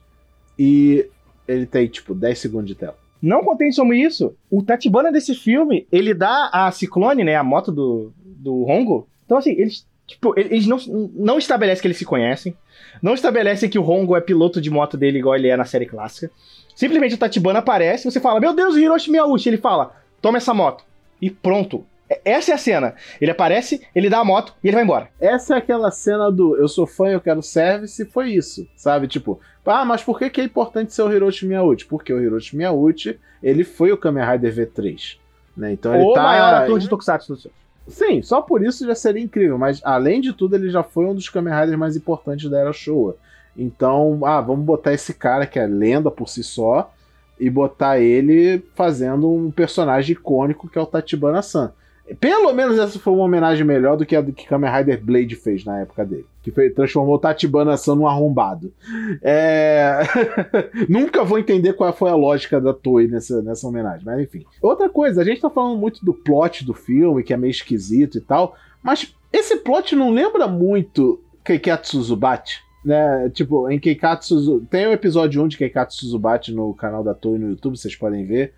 [0.57, 1.07] E
[1.47, 2.95] ele tem, tipo, 10 segundos de tela.
[3.21, 7.71] Não contente como isso, o Tatibana desse filme, ele dá a Ciclone, né, a moto
[7.71, 9.07] do, do Hongo.
[9.25, 10.77] Então, assim, eles, tipo, eles não,
[11.13, 12.55] não estabelecem que eles se conhecem,
[13.01, 15.85] não estabelecem que o Hongo é piloto de moto dele igual ele é na série
[15.85, 16.31] clássica.
[16.75, 19.49] Simplesmente o Tatibana aparece, você fala, meu Deus, o Hiroshi Miyauchi.
[19.49, 20.83] Ele fala, toma essa moto.
[21.21, 21.85] E pronto.
[22.25, 22.95] Essa é a cena.
[23.19, 25.09] Ele aparece, ele dá a moto e ele vai embora.
[25.19, 29.07] Essa é aquela cena do eu sou fã, eu quero service, foi isso, sabe?
[29.07, 31.85] Tipo, ah, mas por que, que é importante ser o Hiroshi Miyauchi?
[31.85, 35.17] Porque o Hiroshi Miyauchi, ele foi o Kamen Rider V3.
[35.55, 35.73] Né?
[35.73, 36.23] Então ele o tá.
[36.23, 37.51] maior ator de Tokusatsu do seu.
[37.87, 41.15] Sim, só por isso já seria incrível, mas além de tudo, ele já foi um
[41.15, 43.15] dos Kamen Riders mais importantes da Era Showa.
[43.57, 46.93] Então, ah, vamos botar esse cara que é lenda por si só
[47.39, 51.73] e botar ele fazendo um personagem icônico que é o Tatibana-san.
[52.19, 55.63] Pelo menos essa foi uma homenagem melhor do que a que Kamen Rider Blade fez
[55.63, 56.25] na época dele.
[56.41, 58.73] Que foi, transformou o Tatibana San num arrombado.
[59.21, 59.99] É...
[60.89, 64.43] Nunca vou entender qual foi a lógica da Toei nessa, nessa homenagem, mas enfim.
[64.61, 68.17] Outra coisa, a gente tá falando muito do plot do filme, que é meio esquisito
[68.17, 72.59] e tal, mas esse plot não lembra muito Keikatsu Suzubachi?
[72.83, 74.61] Né, tipo, em Keikatsu.
[74.61, 78.25] Tem um episódio 1 de Keikatsu Suzubachi no canal da Toei no YouTube, vocês podem
[78.25, 78.53] ver.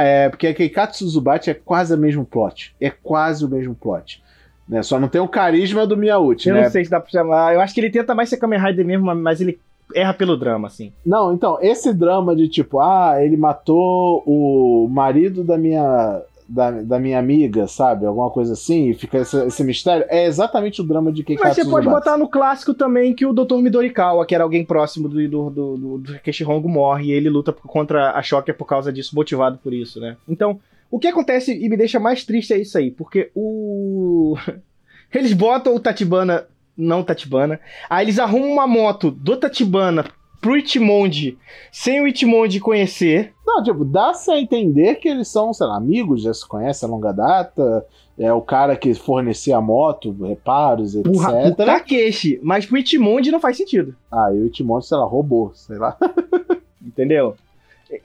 [0.00, 2.74] É, porque a Keikatsu Suzubachi é quase o mesmo plot.
[2.80, 4.22] É quase o mesmo plot.
[4.68, 4.82] Né?
[4.82, 6.62] Só não tem o carisma do Miyauchi, Eu né?
[6.62, 7.54] não sei se dá pra chamar.
[7.54, 9.58] Eu acho que ele tenta mais ser Kamen Rider mesmo, mas ele
[9.94, 10.92] erra pelo drama, assim.
[11.04, 16.98] Não, então, esse drama de tipo, ah, ele matou o marido da minha da, da
[16.98, 18.06] minha amiga, sabe?
[18.06, 20.06] Alguma coisa assim, e fica esse, esse mistério.
[20.08, 23.32] É exatamente o drama de Keikatsu Mas você pode botar no clássico também que o
[23.32, 23.56] Dr.
[23.56, 28.12] Midorikawa, que era alguém próximo do, do, do, do, do morre e ele luta contra
[28.12, 30.16] a Shocker por causa disso, motivado por isso, né?
[30.26, 30.58] Então,
[30.90, 34.36] o que acontece e me deixa mais triste é isso aí, porque o.
[35.12, 37.58] Eles botam o Tatibana, não Tatibana,
[37.88, 40.04] aí eles arrumam uma moto do Tatibana
[40.38, 41.38] pro Itimonde,
[41.72, 43.32] sem o Itimonde conhecer.
[43.48, 46.92] Não, tipo, dá-se a entender que eles são, sei lá, amigos, já se conhecem a
[46.92, 47.82] longa data.
[48.18, 51.10] É o cara que fornecia a moto, reparos, etc.
[51.10, 53.96] Pro, pro Takeshi, mas pro Itimonde não faz sentido.
[54.12, 55.96] Ah, e o Timon, sei lá, roubou, sei lá.
[56.84, 57.36] Entendeu?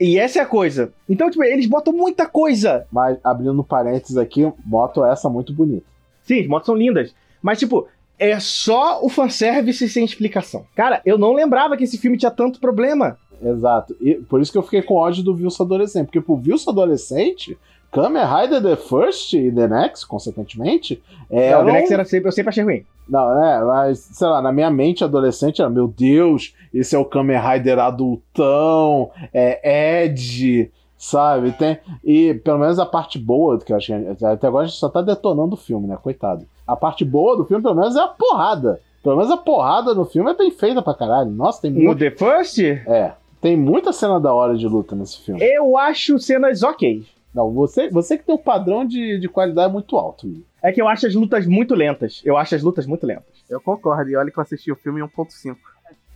[0.00, 0.90] E essa é a coisa.
[1.06, 2.86] Então, tipo, eles botam muita coisa.
[2.90, 5.84] Mas, abrindo parênteses aqui, moto essa muito bonita.
[6.22, 7.14] Sim, as motos são lindas.
[7.42, 7.86] Mas, tipo,
[8.18, 10.64] é só o fanservice sem explicação.
[10.74, 13.18] Cara, eu não lembrava que esse filme tinha tanto problema.
[13.42, 13.96] Exato.
[14.00, 16.06] E por isso que eu fiquei com ódio do Wilson adolescente.
[16.06, 17.58] Porque pro Wilson adolescente,
[17.90, 21.52] Kamen Rider The First e The Next, consequentemente, é.
[21.52, 22.84] Não, o The Next era sempre, eu sempre achei ruim.
[23.08, 27.04] Não, é, mas, sei lá, na minha mente adolescente era, meu Deus, esse é o
[27.04, 31.52] Kamen Rider adultão, é Ed, sabe?
[31.52, 34.78] Tem, e pelo menos a parte boa, que eu acho que até agora a gente
[34.78, 35.98] só tá detonando o filme, né?
[36.02, 36.46] Coitado.
[36.66, 38.80] A parte boa do filme, pelo menos, é a porrada.
[39.02, 41.30] Pelo menos a porrada no filme é bem feita pra caralho.
[41.30, 41.98] Nossa, tem No muito.
[41.98, 43.12] The First, É.
[43.44, 45.38] Tem muita cena da hora de luta nesse filme.
[45.44, 47.04] eu acho cenas ok.
[47.34, 50.26] Não, você, você que tem um padrão de, de qualidade muito alto.
[50.26, 50.42] Will.
[50.62, 52.22] É que eu acho as lutas muito lentas.
[52.24, 53.26] Eu acho as lutas muito lentas.
[53.50, 55.56] Eu concordo, e olha que eu assisti o filme em 1.5.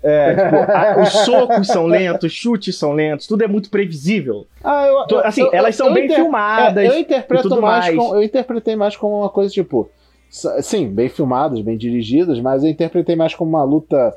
[0.03, 4.47] É, tipo, a- os socos são lentos, os chutes são lentos, tudo é muito previsível.
[4.64, 6.83] Ah, eu, Tô- Assim, eu- elas são eu bem inter- filmadas.
[6.85, 7.97] É, eu e interpreto tudo mais, mais.
[7.99, 9.91] com- eu interpretei mais como uma coisa tipo,
[10.31, 14.14] sim, bem filmadas, bem dirigidas, mas eu interpretei mais como uma luta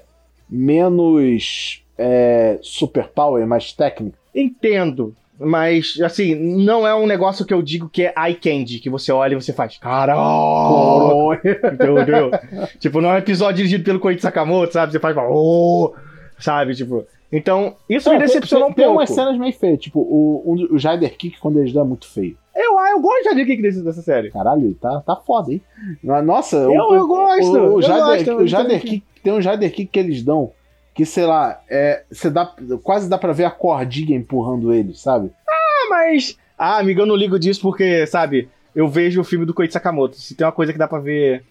[0.49, 4.17] menos é, super power, mais técnica.
[4.35, 5.15] Entendo.
[5.43, 9.11] Mas, assim, não é um negócio que eu digo que é eye candy, que você
[9.11, 9.75] olha e você faz.
[9.77, 11.33] Caralho!
[11.33, 12.31] Entendeu?
[12.79, 14.91] tipo, não é um episódio dirigido pelo Koichi Sakamoto, sabe?
[14.91, 15.15] Você faz.
[15.17, 15.93] Oh!
[16.39, 16.75] Sabe?
[16.75, 17.05] Tipo.
[17.31, 18.99] Então, isso me É, tem- decepcionou tem, um tem pouco.
[18.99, 22.05] umas cenas meio feias, tipo o, um, o Jider Kick quando eles dão é muito
[22.07, 22.35] feio.
[22.53, 24.29] Eu, ah, eu gosto de ver que desse dessa série.
[24.29, 25.61] Caralho, tá, tá foda, hein?
[26.03, 28.79] Nossa, Eu- o, eu gosto, O, o gosto, o.
[28.81, 30.51] Kick, tem um Jider Kick que eles dão
[30.93, 35.31] que, sei lá, é, você dá, quase dá pra ver a cordinha empurrando eles, sabe?
[35.49, 36.37] Ah, mas.
[36.57, 40.17] Ah, amigo, eu não ligo disso porque, sabe, eu vejo o filme do Koichi Sakamoto.
[40.17, 41.43] Se tem uma coisa que dá pra ver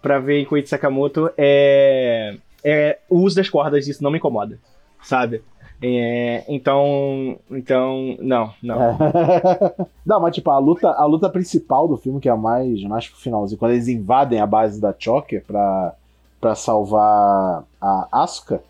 [0.00, 4.58] para ver em Koichi Sakamoto é, é o uso das cordas, isso não me incomoda,
[5.02, 5.42] sabe?
[5.84, 8.96] É, então, então, não, não.
[10.06, 13.08] Não, mas tipo, a luta, a luta principal do filme, que é a mais, mais
[13.08, 15.94] pro finalzinho, quando eles invadem a base da Choker pra,
[16.40, 18.62] pra salvar a Asuka,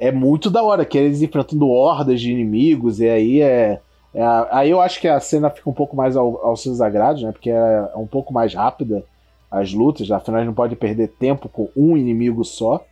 [0.00, 3.78] é muito da hora, que é eles enfrentando hordas de inimigos, e aí é.
[4.14, 7.22] é aí eu acho que a cena fica um pouco mais ao, aos seus agrados,
[7.22, 7.30] né?
[7.30, 9.04] Porque é um pouco mais rápida
[9.50, 12.82] as lutas, afinal não pode perder tempo com um inimigo só,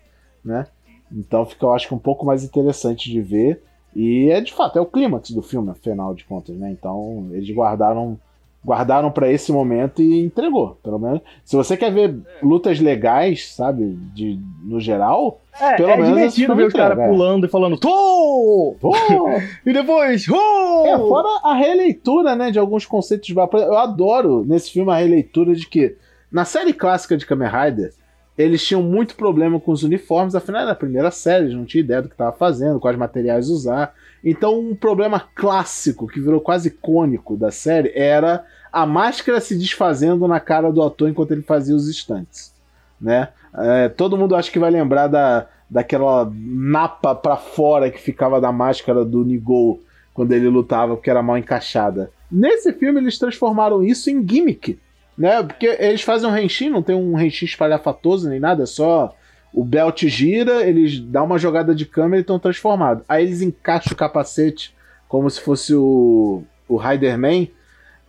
[0.44, 0.66] né?
[1.10, 3.62] Então fica, eu acho que um pouco mais interessante de ver.
[3.96, 6.70] E é de fato, é o clímax do filme, afinal de contas, né?
[6.70, 8.18] Então eles guardaram
[8.64, 11.20] Guardaram pra esse momento e entregou, pelo menos.
[11.44, 16.56] Se você quer ver lutas legais, sabe, de, no geral, É, Pelo é menos divertido
[16.56, 17.12] ver os caras entrega, é.
[17.12, 18.76] pulando e falando Tô!
[18.80, 18.92] pô,
[19.64, 20.86] E depois, Tô!
[20.86, 23.28] É, fora a releitura, né, de alguns conceitos.
[23.30, 25.96] Eu adoro nesse filme a releitura de que
[26.30, 27.92] na série clássica de Kamen Rider
[28.36, 31.84] eles tinham muito problema com os uniformes, afinal era a primeira série, eles não tinham
[31.84, 33.92] ideia do que estava fazendo, quais materiais usar.
[34.30, 40.28] Então um problema clássico que virou quase icônico da série era a máscara se desfazendo
[40.28, 42.54] na cara do ator enquanto ele fazia os estantes,
[43.00, 43.28] né?
[43.56, 48.52] É, todo mundo acho que vai lembrar da, daquela napa pra fora que ficava da
[48.52, 49.80] máscara do Nigol
[50.12, 52.10] quando ele lutava porque era mal encaixada.
[52.30, 54.78] Nesse filme eles transformaram isso em gimmick,
[55.16, 55.42] né?
[55.42, 59.14] Porque eles fazem um Henshin, não tem um Henshin espalhafatoso nem nada, é só
[59.52, 63.04] o belt gira, eles dão uma jogada de câmera e estão transformados.
[63.08, 64.74] Aí eles encaixam o capacete
[65.08, 67.50] como se fosse o, o Riderman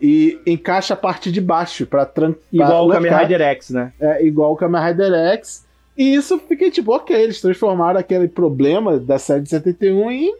[0.01, 3.93] e encaixa a parte de baixo para tran Igual o Kamen Rider X, né?
[3.99, 5.65] é, igual o Kamen Rider X.
[5.97, 10.33] E isso fiquei tipo, ok, eles transformaram aquele problema da série de 71 em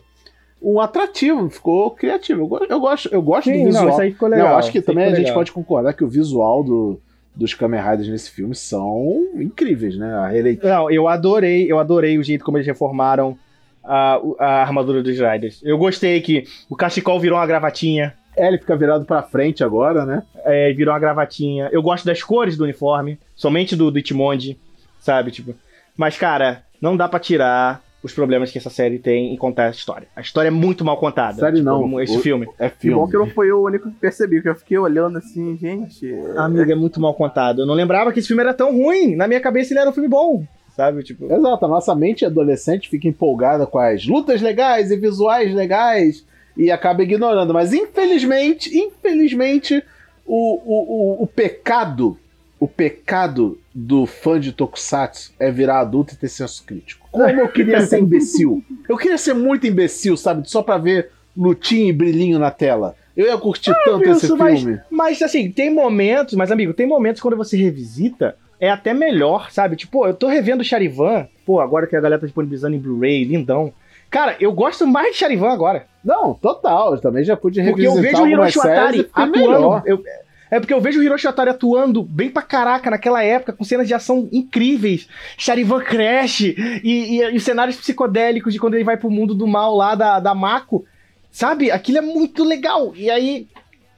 [0.62, 2.58] um atrativo, ficou criativo.
[2.60, 3.86] Eu, eu gosto, eu gosto do Sim, visual.
[3.86, 4.50] não, isso aí ficou legal.
[4.50, 5.36] Não, acho que também a gente legal.
[5.36, 7.00] pode concordar que o visual do,
[7.39, 10.13] dos Kamen Riders nesse filme são incríveis, né?
[10.13, 10.73] A releitura.
[10.73, 13.38] Não, eu adorei, eu adorei o jeito como eles reformaram
[13.84, 15.62] a, a armadura dos Riders.
[15.63, 18.13] Eu gostei que o cachecol virou uma gravatinha.
[18.36, 20.23] É, ele fica virado pra frente agora, né?
[20.43, 21.69] é, virou uma gravatinha.
[21.71, 24.58] Eu gosto das cores do uniforme, somente do, do Itimonde,
[24.99, 25.32] sabe?
[25.32, 25.56] Tipo,
[25.95, 29.70] mas, cara, não dá pra tirar os problemas que essa série tem em contar a
[29.72, 30.08] história.
[30.16, 31.40] A história é muito mal contada.
[31.40, 32.00] Série tipo, não.
[32.02, 32.48] Esse O- filme.
[32.58, 33.12] É Que bom filme.
[33.12, 36.10] que não foi eu o único que percebi, que eu fiquei olhando assim, gente.
[36.38, 37.62] Amiga, é muito mal contado.
[37.62, 39.16] Eu não lembrava que esse filme era tão ruim.
[39.16, 41.04] Na minha cabeça ele era um filme bom, sabe?
[41.04, 46.26] Tipo, Exato, a nossa mente adolescente fica empolgada com as lutas legais e visuais legais
[46.56, 47.54] e acaba ignorando.
[47.54, 49.84] Mas infelizmente, infelizmente,
[50.26, 52.18] o, o, o, o pecado,
[52.60, 57.08] o pecado do fã de Tokusatsu é virar adulto e ter senso crítico.
[57.12, 58.63] Como eu queria ser imbecil.
[58.88, 60.50] Eu queria ser muito imbecil, sabe?
[60.50, 62.95] Só pra ver lutinha e brilhinho na tela.
[63.15, 64.80] Eu ia curtir tanto esse isso, mas- filme.
[64.89, 69.76] Mas assim, tem momentos, mas amigo, tem momentos quando você revisita, é até melhor, sabe?
[69.76, 73.24] Tipo, eu tô revendo o Charivan, pô, agora que a galera tá disponibilizando em Blu-ray,
[73.24, 73.72] lindão.
[74.10, 75.86] Cara, eu gosto mais de Charivan agora.
[76.04, 76.95] Não, total.
[76.95, 78.72] Eu também já pude Porque revisitar eu vejo o Hiroshi fiquei
[79.13, 79.32] atuando.
[79.38, 79.84] melhor.
[79.86, 80.04] eu-
[80.52, 83.88] é porque eu vejo o Hiroshi Watari atuando bem pra caraca naquela época, com cenas
[83.88, 85.08] de ação incríveis.
[85.38, 89.76] Charivan Crash e, e, e cenários psicodélicos de quando ele vai pro mundo do mal
[89.76, 90.86] lá da, da Mako.
[91.32, 91.70] Sabe?
[91.70, 92.94] Aquilo é muito legal.
[92.96, 93.48] E aí,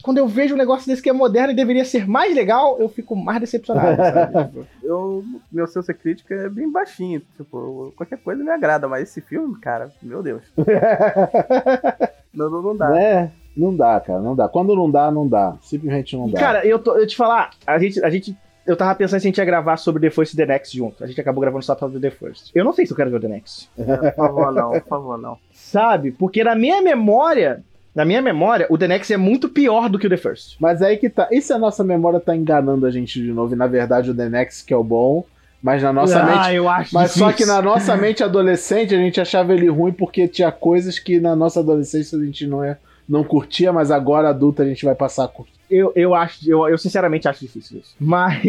[0.02, 2.90] quando eu vejo um negócio desse que é moderno e deveria ser mais legal, eu
[2.90, 4.68] fico mais decepcionado.
[4.84, 7.22] Eu, meu senso crítica é bem baixinho.
[7.38, 10.44] Tipo, qualquer coisa me agrada, mas esse filme, cara, meu Deus.
[12.34, 12.90] não, não, não dá.
[12.90, 13.32] Né?
[13.56, 14.48] Não dá, cara, não dá.
[14.48, 15.56] Quando não dá, não dá.
[15.62, 16.40] Simplesmente não dá.
[16.40, 18.36] cara, eu, tô, eu te falar, a gente, a gente.
[18.66, 21.04] Eu tava pensando se a gente ia gravar sobre The First e The Next junto.
[21.04, 22.52] A gente acabou gravando só sobre The First.
[22.54, 23.70] Eu não sei se eu quero ver o The Next.
[23.76, 25.38] Por favor, não, por favor, não.
[25.52, 26.12] Sabe?
[26.12, 27.64] Porque na minha memória.
[27.94, 30.56] Na minha memória, o The Next é muito pior do que o The First.
[30.62, 31.28] Mas aí que tá.
[31.30, 33.54] E se a nossa memória tá enganando a gente de novo?
[33.54, 35.26] E na verdade o The Next que é o bom,
[35.62, 36.38] mas na nossa mente.
[36.40, 37.54] Ah, eu acho Mas só que difícil.
[37.54, 41.60] na nossa mente adolescente a gente achava ele ruim porque tinha coisas que na nossa
[41.60, 42.78] adolescência a gente não, é,
[43.12, 45.52] não curtia, mas agora adulta a gente vai passar a curtir.
[45.70, 46.50] Eu, eu acho.
[46.50, 47.94] Eu, eu sinceramente acho difícil isso.
[48.00, 48.42] Mas.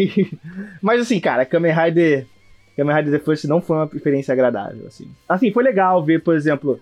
[0.81, 2.25] Mas assim, cara, Kamen Rider.
[2.77, 5.11] Kamen Rider The First não foi uma experiência agradável, assim.
[5.27, 6.79] Assim, foi legal ver, por exemplo.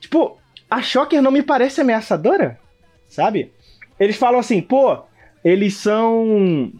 [0.00, 0.38] Tipo,
[0.70, 2.58] a Shocker não me parece ameaçadora,
[3.06, 3.52] sabe?
[3.98, 4.98] Eles falam assim, pô,
[5.44, 6.72] eles são.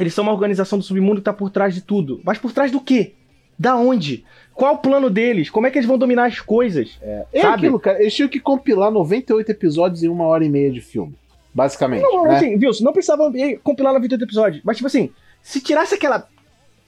[0.00, 2.22] Eles são uma organização do submundo que tá por trás de tudo.
[2.24, 3.12] Mas por trás do quê?
[3.58, 4.24] Da onde?
[4.54, 5.50] Qual o plano deles?
[5.50, 6.98] Como é que eles vão dominar as coisas?
[7.02, 7.54] É Sabe?
[7.54, 8.00] aquilo, cara.
[8.00, 11.14] Eles tinham que compilar 98 episódios em uma hora e meia de filme.
[11.52, 12.02] Basicamente.
[12.02, 12.36] Não, né?
[12.36, 14.62] assim, Wilson, não precisava compilar 98 episódios.
[14.64, 15.10] Mas, tipo assim,
[15.42, 16.28] se tirasse aquela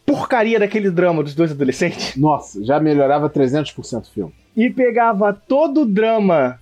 [0.05, 4.35] porcaria daquele drama dos dois adolescentes Nossa, já melhorava 300% o filme.
[4.56, 6.60] e pegava todo o drama,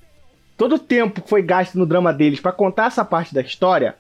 [0.57, 3.96] todo o tempo que foi gasto no drama deles pra contar essa parte da história,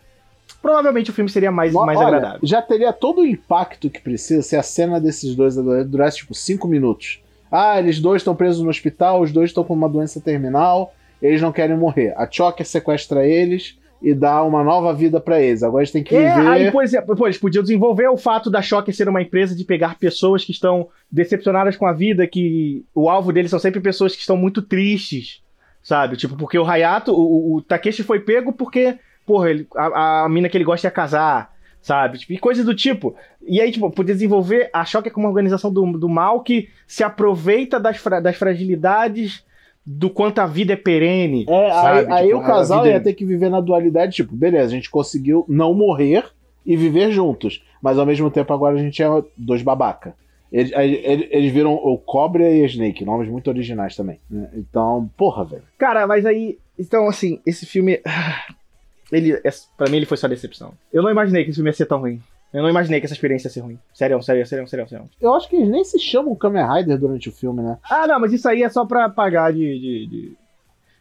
[0.64, 2.40] provavelmente o filme seria mais, mais olha, agradável.
[2.42, 5.54] Já teria todo o impacto que precisa se a cena desses dois
[5.86, 7.22] durasse tipo 5 minutos.
[7.52, 11.40] Ah, eles dois estão presos no hospital, os dois estão com uma doença terminal, eles
[11.42, 12.14] não querem morrer.
[12.16, 15.62] A Choker sequestra eles e dá uma nova vida pra eles.
[15.62, 16.48] Agora eles têm que É, viver.
[16.48, 19.64] aí, por exemplo, pô, eles podiam desenvolver o fato da Shocker ser uma empresa de
[19.64, 24.14] pegar pessoas que estão decepcionadas com a vida, que o alvo deles são sempre pessoas
[24.14, 25.40] que estão muito tristes,
[25.82, 26.16] sabe?
[26.16, 30.48] Tipo, porque o Hayato, o, o Takeshi foi pego porque, porra, ele, a, a mina
[30.48, 32.18] que ele gosta ia casar, sabe?
[32.18, 33.14] Tipo, e coisas do tipo.
[33.46, 37.02] E aí, tipo, poder desenvolver a Shocker como uma organização do, do mal que se
[37.04, 39.44] aproveita das, fra- das fragilidades
[39.86, 41.44] do quanto a vida é perene.
[41.48, 41.98] É, sabe?
[41.98, 44.88] aí, aí Tipo, o casal ia ter que viver na dualidade, tipo, beleza, a gente
[44.90, 46.24] conseguiu não morrer
[46.64, 49.06] e viver juntos, mas ao mesmo tempo agora a gente é
[49.36, 50.14] dois babaca.
[50.50, 54.20] Eles, eles- eles viram o Cobra e a Snake, nomes muito originais também.
[54.30, 54.48] né?
[54.54, 55.64] Então, porra, velho.
[55.76, 56.58] Cara, mas aí.
[56.78, 58.00] Então, assim, esse filme.
[59.12, 60.74] Ele, é- pra mim, ele foi só decepção.
[60.92, 62.20] Eu não imaginei que esse filme ia ser tão ruim.
[62.52, 63.78] Eu não imaginei que essa experiência ia ser ruim.
[63.92, 65.10] Sério, sério, sério, sério, sério.
[65.20, 67.78] Eu acho que eles nem se chamam Kamen Rider durante o filme, né?
[67.90, 69.58] Ah, não, mas isso aí é só pra pagar de.
[69.58, 70.36] de, de,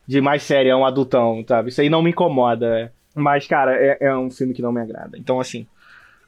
[0.07, 1.69] de mais serião, adultão, sabe?
[1.69, 2.91] Isso aí não me incomoda.
[3.15, 5.17] Mas, cara, é, é um filme que não me agrada.
[5.17, 5.67] Então, assim.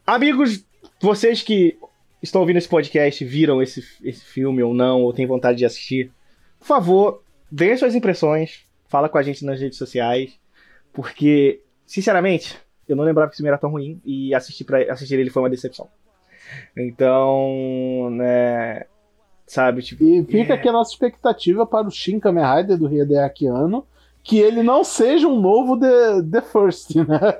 [0.05, 0.63] Amigos,
[1.01, 1.75] vocês que
[2.21, 6.11] estão ouvindo esse podcast, viram esse, esse filme ou não, ou têm vontade de assistir,
[6.59, 8.63] por favor, deem suas impressões.
[8.87, 10.37] Fala com a gente nas redes sociais.
[10.93, 12.57] Porque, sinceramente,
[12.87, 14.01] eu não lembrava que esse filme era tão ruim.
[14.05, 15.87] E assistir, pra, assistir ele foi uma decepção.
[16.77, 18.85] Então, né.
[19.47, 20.03] Sabe, tipo.
[20.03, 23.85] E fica aqui a nossa expectativa para o Shin Kamen Rider do Hideaki Anno,
[24.23, 27.39] que ele não seja um novo The, The First, né?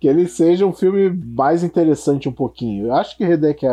[0.00, 2.88] Que ele seja um filme mais interessante um pouquinho.
[2.88, 3.66] Eu acho que Hideaki,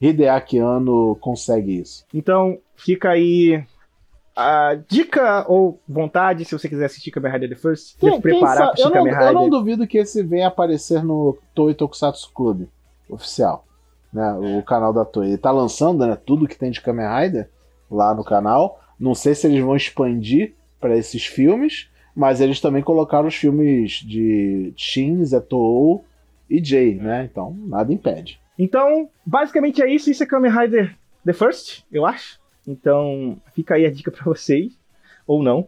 [0.00, 2.06] Hideaki Anno consegue isso.
[2.14, 3.62] Então, fica aí
[4.40, 8.56] a dica ou vontade, se você quiser assistir Kamen Rider The First, Quem- se preparar
[8.56, 9.50] para assistir eu, não, Kamen eu não Rider.
[9.58, 12.66] duvido que esse venha aparecer no Toei Tokusatsu Club
[13.08, 13.66] oficial,
[14.12, 14.32] né?
[14.58, 15.30] O canal da Toei.
[15.30, 17.48] Ele tá lançando, né, tudo que tem de Kamen Rider
[17.90, 18.80] lá no canal.
[19.00, 23.92] Não sei se eles vão expandir para esses filmes, mas eles também colocaram os filmes
[23.94, 26.04] de Shin, Zetou
[26.48, 27.28] e Jay, né?
[27.30, 28.40] Então, nada impede.
[28.58, 30.10] Então, basicamente é isso.
[30.10, 32.38] Isso é Kamen Rider The First, eu acho.
[32.68, 34.78] Então, fica aí a dica pra vocês.
[35.26, 35.66] Ou não,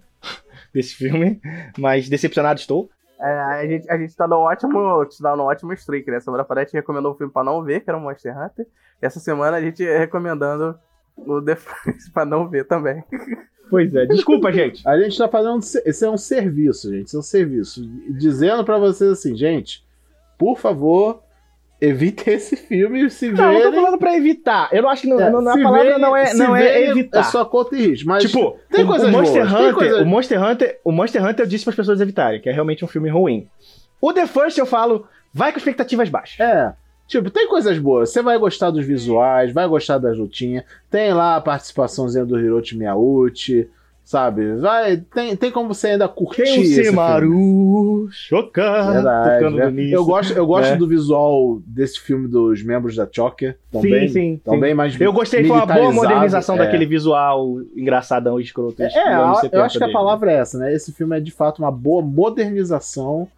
[0.72, 1.40] desse filme.
[1.78, 2.90] Mas decepcionado estou.
[3.18, 6.20] É, a, gente, a gente tá no ótimo, tá no ótimo streak, né?
[6.20, 8.66] Semana passada a gente recomendou um filme pra não ver, que era o Monster Hunter.
[9.00, 10.78] E essa semana a gente recomendando
[11.16, 13.02] o The First pra não ver também.
[13.68, 14.86] Pois é, desculpa, gente.
[14.86, 15.58] A gente tá fazendo.
[15.58, 17.06] Esse é um serviço, gente.
[17.06, 17.82] Esse é um serviço.
[18.18, 19.86] Dizendo para vocês assim, gente,
[20.38, 21.22] por favor,
[21.80, 24.68] evite esse filme se Não, eu tô falando pra evitar.
[24.72, 27.20] Eu não acho que não, É, não- a palavra verem- não é, não é evitar.
[27.20, 28.08] É só conta e risco.
[28.08, 31.24] Mas Tipo, tem o, coisas o Monster boas, Hunter, coisas- o Monster Hunter, o Monster
[31.24, 33.48] Hunter eu disse para as pessoas evitarem, que é realmente um filme ruim.
[34.00, 36.40] O The First eu falo, vai com expectativas baixas.
[36.40, 36.72] É.
[37.06, 38.10] Tipo, tem coisas boas.
[38.12, 40.64] Você vai gostar dos visuais, vai gostar das lutinhas.
[40.90, 43.68] Tem lá a participaçãozinha do Hiroshi Miyauchi,
[44.10, 44.56] sabe?
[44.56, 46.90] Vai, tem, tem como você ainda curtir Tem um esse
[49.34, 49.64] tocando né?
[49.66, 49.94] no início.
[49.94, 50.76] Eu gosto, eu gosto né?
[50.76, 53.56] do visual desse filme dos membros da Choker.
[53.70, 54.74] Tão Sim, sim, tão sim.
[54.74, 56.58] mais Eu gostei, foi uma boa modernização é.
[56.58, 58.82] daquele visual engraçadão e escroto.
[58.82, 59.96] É, anos eu, 70 eu acho que a dele.
[59.96, 60.74] palavra é essa, né?
[60.74, 63.28] Esse filme é de fato uma boa modernização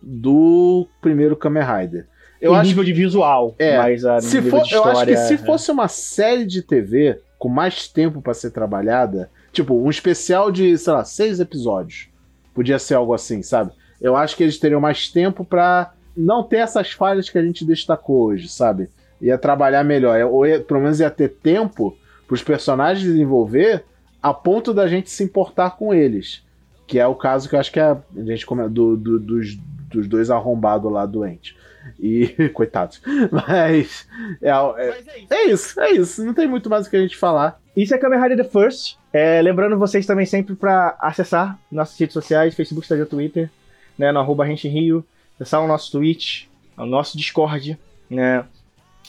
[0.00, 2.06] do primeiro Kamen Rider.
[2.40, 5.04] Eu em acho nível de visual, É, mas a se nível for, de eu acho
[5.04, 5.36] que história, se é.
[5.36, 10.76] fosse uma série de TV com mais tempo pra ser trabalhada, tipo um especial de,
[10.78, 12.08] sei lá, seis episódios,
[12.54, 13.70] podia ser algo assim, sabe?
[14.00, 17.64] Eu acho que eles teriam mais tempo pra não ter essas falhas que a gente
[17.64, 18.88] destacou hoje, sabe?
[19.20, 21.96] Ia trabalhar melhor, ou ia- pelo menos ia ter tempo
[22.26, 23.84] pros personagens desenvolver
[24.22, 26.42] a ponto da gente se importar com eles.
[26.86, 29.54] Que é o caso que eu acho que a, a gente come- do, do- dos,
[29.88, 31.54] dos dois arrombados lá doentes.
[31.98, 32.28] E.
[32.52, 33.00] Coitados.
[33.30, 34.06] Mas.
[34.40, 35.32] É, é, Mas é isso.
[35.34, 36.24] é isso, é isso.
[36.24, 37.60] Não tem muito mais o que a gente falar.
[37.76, 38.96] Isso é Kamen Rider The First.
[39.12, 43.50] É, lembrando vocês também sempre para acessar nossas redes sociais, Facebook, Instagram, Twitter,
[43.98, 45.04] né, no arroba Rente Rio,
[45.34, 46.46] acessar o nosso Twitch,
[46.78, 48.44] o nosso Discord, né,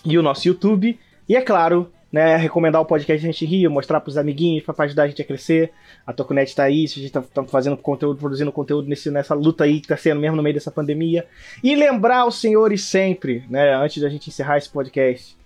[0.04, 1.00] e o nosso YouTube.
[1.28, 5.08] E é claro, né, recomendar o podcast Rente Rio, mostrar pros amiguinhos, para ajudar a
[5.08, 5.72] gente a crescer.
[6.06, 9.64] A Tokunet tá aí, a gente tá, tá fazendo conteúdo, produzindo conteúdo nesse, nessa luta
[9.64, 11.26] aí que tá sendo mesmo no meio dessa pandemia.
[11.64, 15.38] E lembrar os senhores sempre, né, antes da gente encerrar esse podcast,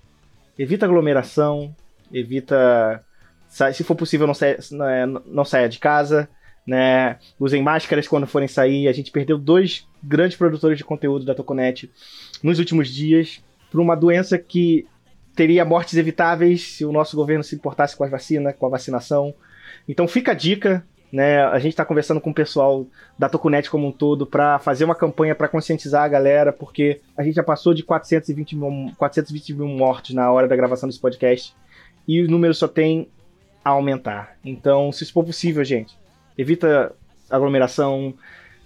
[0.57, 1.75] evita aglomeração,
[2.11, 3.03] evita
[3.47, 6.29] Se for possível, não saia, né, não saia de casa,
[6.65, 7.17] né?
[7.39, 8.87] Usem máscaras quando forem sair.
[8.87, 11.89] A gente perdeu dois grandes produtores de conteúdo da Toconet
[12.43, 13.41] nos últimos dias
[13.71, 14.85] por uma doença que
[15.35, 19.33] teria mortes evitáveis se o nosso governo se importasse com a vacina, com a vacinação.
[19.87, 21.43] Então fica a dica, né?
[21.45, 22.85] A gente está conversando com o pessoal
[23.17, 27.23] da Toconet como um todo para fazer uma campanha para conscientizar a galera, porque a
[27.23, 31.55] gente já passou de 420 mil, 420 mil mortes na hora da gravação desse podcast
[32.07, 33.09] e o número só tem
[33.63, 34.35] a aumentar.
[34.43, 35.97] Então, se isso for possível, gente,
[36.37, 36.93] evita
[37.29, 38.13] aglomeração,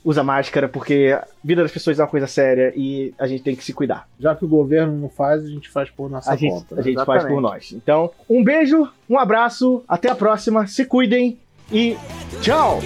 [0.04, 3.56] usa máscara, porque a vida das pessoas é uma coisa séria e a gente tem
[3.56, 4.08] que se cuidar.
[4.20, 6.80] Já que o governo não faz, a gente faz por nossa A gente, conta.
[6.80, 7.34] a gente faz Exatamente.
[7.34, 7.72] por nós.
[7.72, 11.40] Então, um beijo, um abraço, até a próxima, se cuidem
[11.72, 11.96] e
[12.42, 12.80] tchau!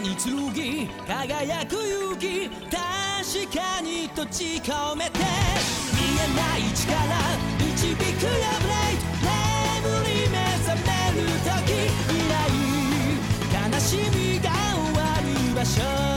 [0.00, 0.14] 剣
[1.08, 2.78] 輝く勇気確
[3.52, 5.24] かに閉じ込めて見
[6.14, 6.86] えない力
[7.58, 10.90] 導くよブレイト眠り目覚め
[11.20, 11.50] る時
[12.06, 12.38] 未来
[13.72, 16.07] 悲しみが終わる場所